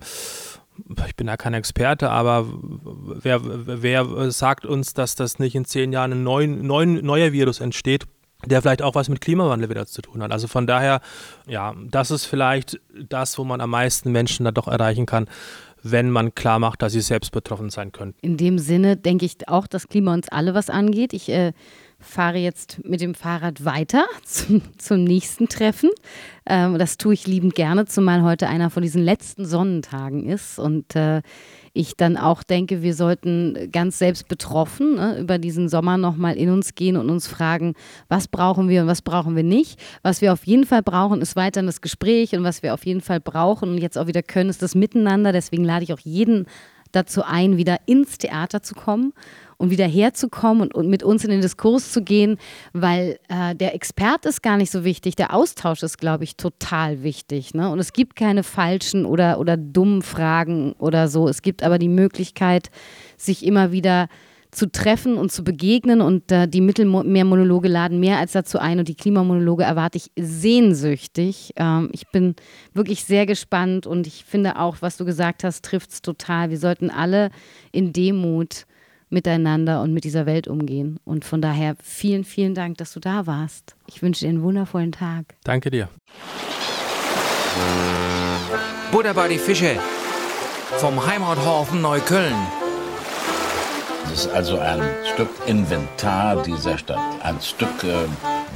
ich 1.05 1.15
bin 1.15 1.27
da 1.27 1.37
kein 1.37 1.53
Experte, 1.53 2.09
aber 2.09 2.47
wer, 3.21 3.41
wer 3.43 4.31
sagt 4.31 4.65
uns, 4.65 4.93
dass 4.93 5.15
das 5.15 5.39
nicht 5.39 5.55
in 5.55 5.65
zehn 5.65 5.91
Jahren 5.91 6.11
ein 6.11 6.23
neuen, 6.23 7.05
neuer 7.05 7.31
Virus 7.31 7.59
entsteht, 7.59 8.05
der 8.45 8.61
vielleicht 8.61 8.81
auch 8.81 8.95
was 8.95 9.09
mit 9.09 9.21
Klimawandel 9.21 9.69
wieder 9.69 9.85
zu 9.85 10.01
tun 10.01 10.21
hat. 10.21 10.31
Also 10.31 10.47
von 10.47 10.67
daher, 10.67 11.01
ja, 11.47 11.73
das 11.89 12.11
ist 12.11 12.25
vielleicht 12.25 12.79
das, 13.09 13.37
wo 13.37 13.43
man 13.43 13.61
am 13.61 13.69
meisten 13.69 14.11
Menschen 14.11 14.45
da 14.45 14.51
doch 14.51 14.67
erreichen 14.67 15.05
kann, 15.05 15.27
wenn 15.83 16.09
man 16.09 16.33
klar 16.33 16.59
macht, 16.59 16.81
dass 16.81 16.93
sie 16.93 17.01
selbst 17.01 17.31
betroffen 17.31 17.69
sein 17.69 17.91
können. 17.91 18.15
In 18.21 18.37
dem 18.37 18.57
Sinne 18.57 18.95
denke 18.95 19.25
ich 19.25 19.47
auch, 19.47 19.67
dass 19.67 19.89
Klima 19.89 20.13
uns 20.13 20.29
alle 20.29 20.53
was 20.53 20.69
angeht. 20.69 21.13
Ich 21.13 21.29
äh, 21.29 21.51
fahre 21.99 22.37
jetzt 22.37 22.83
mit 22.85 23.01
dem 23.01 23.15
Fahrrad 23.15 23.65
weiter 23.65 24.05
zum, 24.23 24.61
zum 24.77 25.03
nächsten 25.03 25.49
Treffen. 25.49 25.89
Ähm, 26.45 26.77
das 26.77 26.97
tue 26.97 27.13
ich 27.13 27.27
liebend 27.27 27.55
gerne, 27.55 27.85
zumal 27.85 28.23
heute 28.23 28.47
einer 28.47 28.69
von 28.69 28.81
diesen 28.81 29.03
letzten 29.03 29.45
Sonnentagen 29.45 30.27
ist 30.27 30.57
und 30.57 30.95
äh, 30.95 31.21
ich 31.73 31.97
dann 31.97 32.17
auch 32.17 32.43
denke, 32.43 32.83
wir 32.83 32.93
sollten 32.93 33.69
ganz 33.71 33.97
selbst 33.97 34.27
betroffen 34.27 34.95
ne, 34.95 35.19
über 35.19 35.39
diesen 35.39 35.69
Sommer 35.69 35.97
nochmal 35.97 36.35
in 36.37 36.51
uns 36.51 36.75
gehen 36.75 36.97
und 36.97 37.09
uns 37.09 37.27
fragen, 37.27 37.73
was 38.07 38.27
brauchen 38.27 38.69
wir 38.69 38.83
und 38.83 38.87
was 38.87 39.01
brauchen 39.01 39.35
wir 39.35 39.43
nicht. 39.43 39.81
Was 40.03 40.21
wir 40.21 40.33
auf 40.33 40.45
jeden 40.45 40.65
Fall 40.65 40.83
brauchen, 40.83 41.21
ist 41.21 41.35
weiterhin 41.35 41.65
das 41.65 41.81
Gespräch 41.81 42.35
und 42.35 42.43
was 42.43 42.61
wir 42.61 42.75
auf 42.75 42.85
jeden 42.85 43.01
Fall 43.01 43.19
brauchen 43.19 43.69
und 43.69 43.79
jetzt 43.79 43.97
auch 43.97 44.05
wieder 44.07 44.21
können, 44.21 44.51
ist 44.51 44.61
das 44.61 44.75
Miteinander. 44.75 45.31
Deswegen 45.31 45.63
lade 45.63 45.83
ich 45.83 45.93
auch 45.93 45.99
jeden 45.99 46.45
dazu 46.91 47.23
ein, 47.23 47.57
wieder 47.57 47.77
ins 47.87 48.19
Theater 48.19 48.61
zu 48.61 48.75
kommen 48.75 49.13
und 49.63 49.69
wieder 49.69 49.87
herzukommen 49.87 50.61
und, 50.61 50.75
und 50.75 50.89
mit 50.89 51.03
uns 51.03 51.23
in 51.23 51.31
den 51.31 51.39
Diskurs 51.39 51.93
zu 51.93 52.03
gehen, 52.03 52.37
weil 52.73 53.17
äh, 53.29 53.55
der 53.55 53.73
Expert 53.73 54.25
ist 54.25 54.43
gar 54.43 54.57
nicht 54.57 54.69
so 54.69 54.83
wichtig, 54.83 55.15
der 55.15 55.33
Austausch 55.33 55.83
ist, 55.83 55.97
glaube 55.97 56.25
ich, 56.25 56.35
total 56.35 57.01
wichtig. 57.01 57.53
Ne? 57.53 57.69
Und 57.69 57.79
es 57.79 57.93
gibt 57.93 58.17
keine 58.17 58.43
falschen 58.43 59.05
oder, 59.05 59.39
oder 59.39 59.55
dummen 59.55 60.01
Fragen 60.01 60.73
oder 60.73 61.07
so. 61.07 61.29
Es 61.29 61.41
gibt 61.41 61.63
aber 61.63 61.79
die 61.79 61.87
Möglichkeit, 61.87 62.71
sich 63.15 63.45
immer 63.45 63.71
wieder 63.71 64.09
zu 64.51 64.69
treffen 64.69 65.17
und 65.17 65.31
zu 65.31 65.45
begegnen. 65.45 66.01
Und 66.01 66.29
äh, 66.29 66.45
die 66.45 66.59
Mittelmeermonologe 66.59 67.69
laden 67.69 68.01
mehr 68.01 68.17
als 68.17 68.33
dazu 68.33 68.59
ein. 68.59 68.79
Und 68.79 68.89
die 68.89 68.95
Klimamonologe 68.95 69.63
erwarte 69.63 69.97
ich 69.97 70.11
sehnsüchtig. 70.19 71.53
Ähm, 71.55 71.89
ich 71.93 72.09
bin 72.09 72.35
wirklich 72.73 73.05
sehr 73.05 73.25
gespannt 73.25 73.87
und 73.87 74.07
ich 74.07 74.25
finde 74.25 74.59
auch, 74.59 74.81
was 74.81 74.97
du 74.97 75.05
gesagt 75.05 75.45
hast, 75.45 75.63
trifft 75.63 75.91
es 75.91 76.01
total. 76.01 76.49
Wir 76.49 76.57
sollten 76.57 76.89
alle 76.89 77.29
in 77.71 77.93
Demut 77.93 78.65
miteinander 79.13 79.81
und 79.81 79.93
mit 79.93 80.03
dieser 80.03 80.25
Welt 80.25 80.47
umgehen. 80.47 80.99
Und 81.05 81.23
von 81.23 81.41
daher 81.41 81.75
vielen, 81.81 82.25
vielen 82.25 82.55
Dank, 82.55 82.77
dass 82.79 82.91
du 82.91 82.99
da 82.99 83.25
warst. 83.25 83.75
Ich 83.87 84.01
wünsche 84.01 84.25
dir 84.25 84.29
einen 84.29 84.41
wundervollen 84.41 84.91
Tag. 84.91 85.35
Danke 85.43 85.71
dir. 85.71 85.87
Buddha 88.91 89.13
bei 89.13 89.27
die 89.27 89.37
Fische 89.37 89.77
vom 90.77 91.05
Heimathafen 91.05 91.81
Neukölln. 91.81 92.35
Es 94.05 94.25
ist 94.25 94.31
also 94.31 94.59
ein 94.59 94.81
Stück 95.13 95.29
Inventar 95.47 96.43
dieser 96.43 96.77
Stadt, 96.77 96.99
ein 97.23 97.39
Stück 97.41 97.83
äh, 97.83 98.05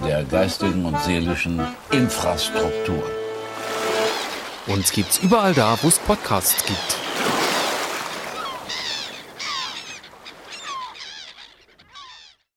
der 0.06 0.24
geistigen 0.26 0.86
und 0.86 1.00
seelischen 1.02 1.62
Infrastruktur. 1.92 3.04
Uns 4.68 4.92
gibt's 4.92 5.20
überall 5.20 5.54
da, 5.54 5.78
wo 5.82 5.88
es 5.88 5.98
Podcasts 5.98 6.66
gibt. 6.66 6.98